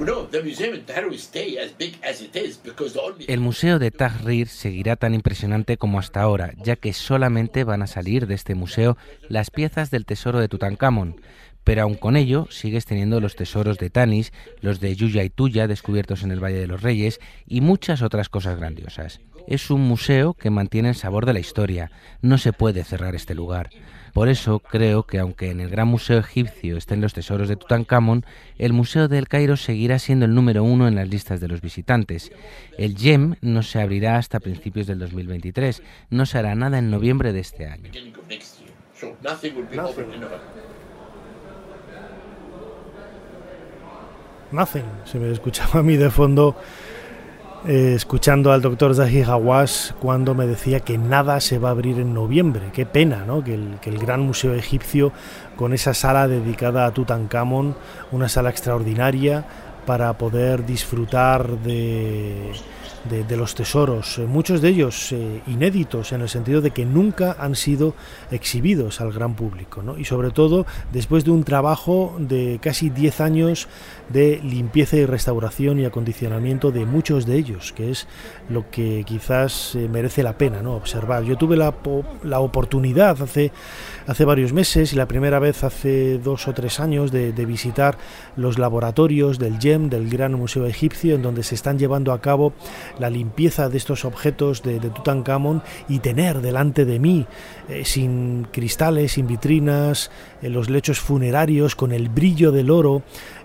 El 3.27 3.39
museo 3.39 3.79
de 3.79 3.91
Tahrir 3.91 4.47
seguirá 4.47 4.95
tan 4.95 5.13
impresionante 5.13 5.77
como 5.77 5.99
hasta 5.99 6.21
ahora, 6.21 6.53
ya 6.57 6.75
que 6.75 6.93
solamente 6.93 7.63
van 7.63 7.83
a 7.83 7.87
salir 7.87 8.25
de 8.25 8.33
este 8.33 8.55
museo 8.55 8.97
las 9.29 9.51
piezas 9.51 9.91
del 9.91 10.05
tesoro 10.05 10.39
de 10.39 10.47
Tutankamón, 10.47 11.17
pero 11.63 11.83
aun 11.83 11.95
con 11.95 12.15
ello 12.15 12.47
sigues 12.49 12.85
teniendo 12.85 13.19
los 13.19 13.35
tesoros 13.35 13.77
de 13.77 13.89
Tanis, 13.89 14.33
los 14.61 14.79
de 14.79 14.95
Yuya 14.95 15.23
y 15.23 15.29
Tuya 15.29 15.67
descubiertos 15.67 16.23
en 16.23 16.31
el 16.31 16.43
Valle 16.43 16.59
de 16.59 16.67
los 16.67 16.81
Reyes 16.81 17.19
y 17.45 17.61
muchas 17.61 18.01
otras 18.01 18.29
cosas 18.29 18.57
grandiosas. 18.57 19.21
Es 19.47 19.69
un 19.69 19.81
museo 19.81 20.33
que 20.33 20.49
mantiene 20.49 20.89
el 20.89 20.95
sabor 20.95 21.25
de 21.25 21.33
la 21.33 21.39
historia, 21.39 21.91
no 22.21 22.37
se 22.37 22.53
puede 22.53 22.83
cerrar 22.83 23.13
este 23.15 23.35
lugar. 23.35 23.69
Por 24.13 24.29
eso 24.29 24.59
creo 24.59 25.03
que 25.03 25.17
aunque 25.17 25.49
en 25.49 25.59
el 25.59 25.69
Gran 25.69 25.87
Museo 25.87 26.19
Egipcio 26.19 26.77
estén 26.77 27.01
los 27.01 27.13
tesoros 27.13 27.49
de 27.49 27.55
Tutankamón, 27.55 28.25
el 28.59 28.71
Museo 28.71 29.07
del 29.07 29.27
Cairo 29.27 29.57
seguirá 29.57 29.97
siendo 29.97 30.25
el 30.25 30.35
número 30.35 30.63
uno 30.63 30.87
en 30.87 30.95
las 30.95 31.09
listas 31.09 31.41
de 31.41 31.47
los 31.47 31.61
visitantes. 31.61 32.31
El 32.77 32.95
GEM 32.95 33.35
no 33.41 33.63
se 33.63 33.81
abrirá 33.81 34.17
hasta 34.17 34.39
principios 34.39 34.85
del 34.85 34.99
2023, 34.99 35.81
no 36.11 36.27
se 36.27 36.37
hará 36.37 36.53
nada 36.53 36.77
en 36.77 36.91
noviembre 36.91 37.33
de 37.33 37.39
este 37.39 37.65
año. 37.65 37.91
Nothing. 44.53 44.85
Se 45.05 45.19
me 45.19 45.31
escuchaba 45.31 45.79
a 45.79 45.83
mí 45.83 45.97
de 45.97 46.11
fondo 46.11 46.55
eh, 47.67 47.93
escuchando 47.95 48.51
al 48.51 48.61
doctor 48.61 48.93
Zahi 48.93 49.23
Hawass 49.23 49.95
cuando 49.99 50.35
me 50.35 50.45
decía 50.45 50.81
que 50.81 50.97
nada 50.99 51.39
se 51.41 51.57
va 51.57 51.69
a 51.69 51.71
abrir 51.71 51.99
en 51.99 52.13
noviembre. 52.13 52.69
Qué 52.71 52.85
pena, 52.85 53.25
¿no? 53.25 53.43
Que 53.43 53.55
el, 53.55 53.79
que 53.81 53.89
el 53.89 53.97
gran 53.97 54.21
museo 54.21 54.53
egipcio, 54.53 55.11
con 55.55 55.73
esa 55.73 55.95
sala 55.95 56.27
dedicada 56.27 56.85
a 56.85 56.93
Tutankamón, 56.93 57.75
una 58.11 58.29
sala 58.29 58.51
extraordinaria 58.51 59.43
para 59.87 60.17
poder 60.17 60.65
disfrutar 60.65 61.57
de, 61.59 62.51
de, 63.09 63.37
los 63.37 63.53
tesoros, 63.53 64.17
eh, 64.17 64.25
muchos 64.25 64.61
de 64.61 64.69
ellos 64.69 65.11
eh, 65.11 65.41
inéditos 65.47 66.13
en 66.13 66.21
el 66.21 66.29
sentido 66.29 66.61
de 66.61 66.71
que 66.71 66.85
nunca 66.85 67.35
han 67.37 67.55
sido 67.55 67.95
exhibidos 68.31 69.01
al 69.01 69.11
gran 69.11 69.35
público, 69.35 69.83
¿no? 69.83 69.97
y 69.97 70.05
sobre 70.05 70.31
todo 70.31 70.65
después 70.91 71.25
de 71.25 71.31
un 71.31 71.43
trabajo 71.43 72.15
de 72.17 72.59
casi 72.61 72.89
10 72.89 73.21
años 73.21 73.67
de 74.13 74.39
limpieza 74.43 74.95
y 74.95 75.05
restauración 75.05 75.79
y 75.79 75.85
acondicionamiento 75.85 76.71
de 76.71 76.85
muchos 76.85 77.25
de 77.25 77.37
ellos, 77.37 77.73
que 77.73 77.91
es 77.91 78.07
lo 78.47 78.69
que 78.69 79.03
quizás 79.05 79.75
eh, 79.75 79.89
merece 79.91 80.21
la 80.23 80.37
pena 80.37 80.61
¿no? 80.61 80.75
observar. 80.75 81.23
Yo 81.23 81.35
tuve 81.35 81.57
la, 81.57 81.73
la, 82.23 82.39
oportunidad 82.39 83.21
hace, 83.21 83.51
hace 84.05 84.23
varios 84.23 84.53
meses 84.53 84.93
y 84.93 84.95
la 84.95 85.07
primera 85.07 85.39
vez 85.39 85.63
hace 85.63 86.19
dos 86.19 86.47
o 86.47 86.53
tres 86.53 86.79
años 86.79 87.11
de, 87.11 87.33
visitar 87.43 87.97
los 88.37 88.57
laboratorios 88.57 89.37
del 89.37 89.59
GEM, 89.59 89.89
del 89.89 90.09
Gran 90.09 90.33
Museo 90.33 90.65
Egipcio, 90.65 91.15
en 91.15 91.23
donde 91.23 91.43
se 91.43 91.55
están 91.55 91.77
llevando 91.77 92.13
a 92.13 92.21
cabo 92.21 92.53
la 92.99 93.09
limpieza 93.09 93.67
de 93.67 93.77
estos 93.77 94.05
objetos 94.05 94.63
de, 94.63 94.79
de 94.79 94.89
Tutankamón 94.89 95.61
y 95.89 95.99
tener 95.99 96.41
delante 96.41 96.85
de 96.85 96.99
mí, 96.99 97.25
eh, 97.67 97.83
sin 97.83 98.47
cristales, 98.51 99.13
sin 99.13 99.27
vitrinas, 99.27 100.11
en 100.41 100.53
los 100.53 100.69
lechos 100.69 100.99
funerarios, 100.99 101.75
con 101.75 101.91
el 101.91 102.09
brillo 102.09 102.51
del 102.51 102.69
oro, 102.69 103.01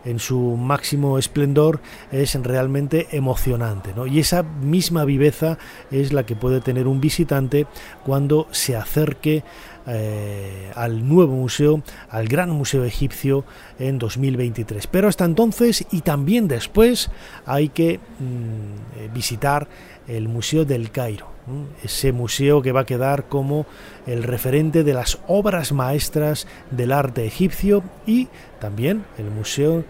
en 0.08 0.18
su 0.18 0.56
máximo 0.56 1.18
esplendor 1.18 1.80
es 2.10 2.34
realmente 2.34 3.08
emocionante. 3.12 3.92
¿no? 3.94 4.06
Y 4.06 4.20
esa 4.20 4.42
misma 4.42 5.04
viveza 5.04 5.58
es 5.90 6.12
la 6.12 6.24
que 6.24 6.34
puede 6.34 6.60
tener 6.60 6.88
un 6.88 7.00
visitante 7.00 7.66
cuando 8.04 8.48
se 8.50 8.74
acerque 8.74 9.44
eh, 9.86 10.70
al 10.74 11.06
nuevo 11.08 11.34
museo, 11.34 11.82
al 12.10 12.26
Gran 12.26 12.50
Museo 12.50 12.84
Egipcio 12.84 13.44
en 13.78 13.98
2023. 13.98 14.86
Pero 14.86 15.08
hasta 15.08 15.24
entonces 15.24 15.86
y 15.90 16.00
también 16.00 16.48
después 16.48 17.10
hay 17.44 17.68
que 17.68 17.98
mm, 17.98 19.00
eh, 19.00 19.10
visitar 19.12 19.68
el 20.06 20.28
Museo 20.28 20.64
del 20.64 20.90
Cairo, 20.90 21.28
ese 21.82 22.12
museo 22.12 22.62
que 22.62 22.72
va 22.72 22.80
a 22.80 22.86
quedar 22.86 23.28
como 23.28 23.66
el 24.06 24.22
referente 24.22 24.84
de 24.84 24.94
las 24.94 25.18
obras 25.26 25.72
maestras 25.72 26.46
del 26.70 26.92
arte 26.92 27.26
egipcio 27.26 27.82
y 28.06 28.28
también 28.60 29.04
el 29.18 29.30
Museo 29.30 29.84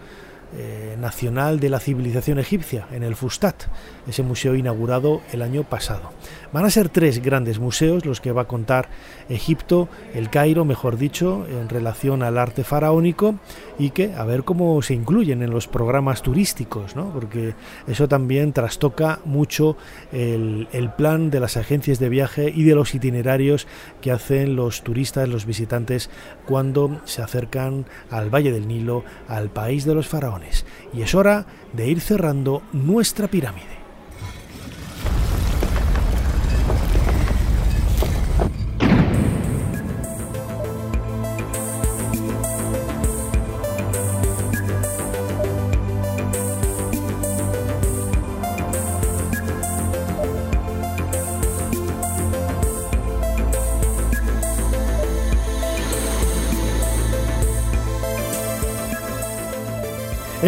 eh, 0.57 0.97
nacional 0.99 1.59
de 1.59 1.69
la 1.69 1.79
Civilización 1.79 2.39
Egipcia, 2.39 2.87
en 2.91 3.03
el 3.03 3.15
Fustat, 3.15 3.65
ese 4.07 4.23
museo 4.23 4.55
inaugurado 4.55 5.21
el 5.31 5.43
año 5.43 5.63
pasado. 5.63 6.11
Van 6.51 6.65
a 6.65 6.71
ser 6.71 6.89
tres 6.89 7.21
grandes 7.21 7.59
museos 7.59 8.03
los 8.03 8.19
que 8.19 8.31
va 8.31 8.41
a 8.41 8.47
contar 8.47 8.89
Egipto, 9.29 9.89
el 10.15 10.31
Cairo, 10.31 10.65
mejor 10.65 10.97
dicho, 10.97 11.45
en 11.47 11.69
relación 11.69 12.23
al 12.23 12.39
arte 12.39 12.63
faraónico 12.63 13.35
y 13.79 13.91
que 13.91 14.13
a 14.13 14.25
ver 14.25 14.43
cómo 14.43 14.81
se 14.81 14.93
incluyen 14.93 15.41
en 15.41 15.49
los 15.49 15.67
programas 15.67 16.21
turísticos, 16.21 16.95
¿no? 16.95 17.11
porque 17.11 17.55
eso 17.87 18.07
también 18.07 18.53
trastoca 18.53 19.19
mucho 19.25 19.77
el, 20.11 20.67
el 20.71 20.91
plan 20.91 21.31
de 21.31 21.39
las 21.39 21.57
agencias 21.57 21.97
de 21.97 22.09
viaje 22.09 22.51
y 22.53 22.63
de 22.63 22.75
los 22.75 22.93
itinerarios 22.93 23.65
que 24.01 24.11
hacen 24.11 24.55
los 24.55 24.83
turistas, 24.83 25.29
los 25.29 25.45
visitantes, 25.45 26.09
cuando 26.45 26.99
se 27.05 27.21
acercan 27.21 27.85
al 28.11 28.29
Valle 28.29 28.51
del 28.51 28.67
Nilo, 28.67 29.03
al 29.27 29.49
país 29.49 29.85
de 29.85 29.95
los 29.95 30.07
faraones. 30.07 30.65
Y 30.93 31.01
es 31.01 31.15
hora 31.15 31.45
de 31.73 31.87
ir 31.87 32.01
cerrando 32.01 32.61
nuestra 32.73 33.27
pirámide. 33.29 33.78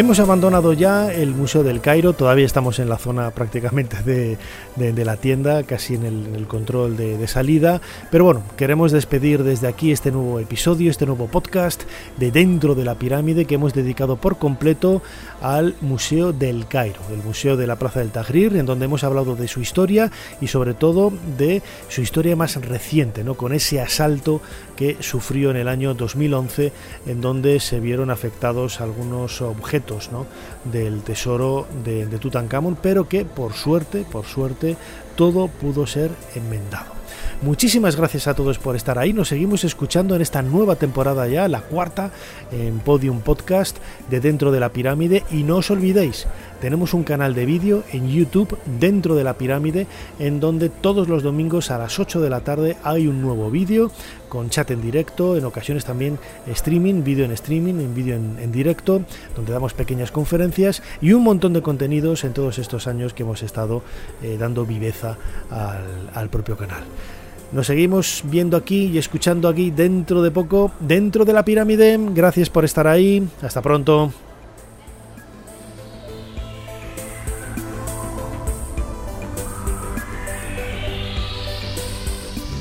Hemos 0.02 0.20
abandonado 0.20 0.74
ya 0.74 1.14
el 1.14 1.36
Museo 1.36 1.62
del 1.62 1.80
Cairo, 1.80 2.14
todavía 2.14 2.48
estamos 2.48 2.80
en 2.80 2.90
la 2.90 2.98
zona 2.98 3.30
prácticamente 3.30 3.98
de, 4.02 5.06
la 5.06 5.16
tienda, 5.18 5.62
casi 5.62 5.94
en 5.94 6.06
el, 6.06 6.48
control 6.48 6.98
de, 6.98 7.28
salida, 7.28 7.82
pero 8.10 8.26
bueno, 8.26 8.42
queremos 8.58 8.92
despedir 8.92 9.44
desde 9.44 9.68
aquí 9.68 9.92
este 9.92 10.12
nuevo 10.12 10.40
episodio, 10.40 10.90
este 10.90 11.06
nuevo 11.06 11.28
podcast 11.28 11.84
de 12.18 12.32
Dentro 12.32 12.74
de 12.74 12.84
la 12.84 12.96
Pirámide 12.96 13.46
que 13.46 13.54
hemos 13.54 13.76
dedicado 13.76 14.16
por 14.16 14.40
completo 14.40 15.04
al 15.40 15.76
Museo 15.82 16.34
del 16.34 16.66
Cairo, 16.66 17.02
el 17.12 17.22
Museo 17.22 17.56
de 17.56 17.68
la 17.68 17.76
Plaza 17.76 18.00
del 18.00 18.10
Tahrir, 18.10 18.56
en 18.56 18.66
donde 18.66 18.86
hemos 18.86 19.04
hablado 19.04 19.36
de 19.36 19.48
su 19.48 19.62
historia 19.62 20.12
y 20.42 20.48
sobre 20.48 20.74
todo 20.74 21.14
de 21.38 21.62
su 21.90 22.02
historia 22.02 22.36
más 22.36 22.56
reciente, 22.56 23.24
¿no? 23.24 23.36
con 23.36 23.54
ese 23.54 23.80
asalto 23.80 24.42
que 24.76 24.98
sufrió 25.00 25.52
en 25.52 25.58
el 25.58 25.68
año 25.68 25.94
2011, 25.94 26.72
en 27.06 27.22
donde 27.22 27.60
se 27.60 27.80
vieron 27.80 28.10
afectados 28.10 28.82
algunos 28.82 29.44
objetos 29.44 29.91
del 30.64 31.02
tesoro 31.02 31.68
de, 31.84 32.06
de 32.06 32.18
Tutankamón, 32.20 32.78
pero 32.82 33.08
que 33.08 33.26
por 33.26 33.54
suerte, 33.54 34.06
por 34.10 34.26
suerte, 34.26 34.78
todo 35.16 35.48
pudo 35.48 35.86
ser 35.88 36.12
enmendado. 36.36 37.01
Muchísimas 37.42 37.96
gracias 37.96 38.28
a 38.28 38.34
todos 38.34 38.60
por 38.60 38.76
estar 38.76 39.00
ahí. 39.00 39.14
Nos 39.14 39.30
seguimos 39.30 39.64
escuchando 39.64 40.16
en 40.16 40.22
esta 40.22 40.42
nueva 40.42 40.76
temporada 40.76 41.28
ya, 41.28 41.48
la 41.48 41.62
cuarta, 41.62 42.12
en 42.52 42.80
Podium 42.80 43.22
Podcast 43.22 43.78
de 44.10 44.20
Dentro 44.20 44.52
de 44.52 44.60
la 44.60 44.70
Pirámide. 44.70 45.24
Y 45.32 45.44
no 45.44 45.58
os 45.58 45.72
olvidéis, 45.72 46.28
tenemos 46.62 46.94
un 46.94 47.04
canal 47.04 47.34
de 47.34 47.46
vídeo 47.46 47.84
en 47.92 48.08
YouTube 48.08 48.58
dentro 48.80 49.16
de 49.16 49.24
la 49.24 49.34
pirámide, 49.34 49.88
en 50.20 50.40
donde 50.40 50.70
todos 50.70 51.10
los 51.10 51.24
domingos 51.24 51.72
a 51.72 51.80
las 51.80 52.00
8 52.00 52.22
de 52.22 52.30
la 52.30 52.42
tarde 52.42 52.78
hay 52.84 53.08
un 53.08 53.22
nuevo 53.22 53.50
vídeo 53.50 53.92
con 54.30 54.50
chat 54.50 54.70
en 54.72 54.82
directo, 54.82 55.36
en 55.36 55.44
ocasiones 55.44 55.84
también 55.84 56.20
streaming, 56.48 57.04
vídeo 57.04 57.26
en 57.26 57.32
streaming, 57.32 57.74
en 57.82 57.96
vídeo 57.96 58.16
en, 58.16 58.52
directo, 58.52 59.02
donde 59.36 59.52
damos 59.52 59.74
pequeñas 59.74 60.12
conferencias 60.12 60.84
y 61.02 61.14
un 61.14 61.24
montón 61.24 61.52
de 61.52 61.62
contenidos 61.62 62.24
en 62.24 62.34
todos 62.34 62.60
estos 62.60 62.88
años 62.88 63.14
que 63.14 63.24
hemos 63.24 63.42
estado 63.44 63.82
eh, 64.22 64.38
dando 64.40 64.66
viveza 64.66 65.18
al 66.14 66.30
propio 66.30 66.56
canal. 66.56 66.84
Nos 67.52 67.68
seguimos 67.68 68.24
viendo 68.26 68.56
aquí 68.56 68.86
y 68.86 68.98
escuchando 68.98 69.50
aquí 69.50 69.72
dentro 69.72 70.22
de 70.22 70.32
poco, 70.32 70.72
dentro 70.80 71.26
de 71.26 71.34
la 71.34 71.44
pirámide. 71.44 72.00
Gracias 72.14 72.50
por 72.50 72.64
estar 72.64 72.88
ahí. 72.88 73.28
Hasta 73.42 73.62
pronto. 73.62 74.14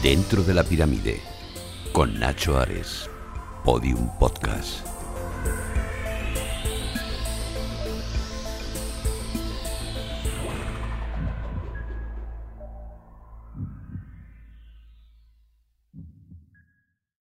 Dentro 0.03 0.43
de 0.43 0.55
la 0.55 0.64
pirámide, 0.64 1.20
con 1.93 2.18
Nacho 2.18 2.59
Ares, 2.59 3.09
Podium 3.64 4.09
Podcast. 4.18 4.89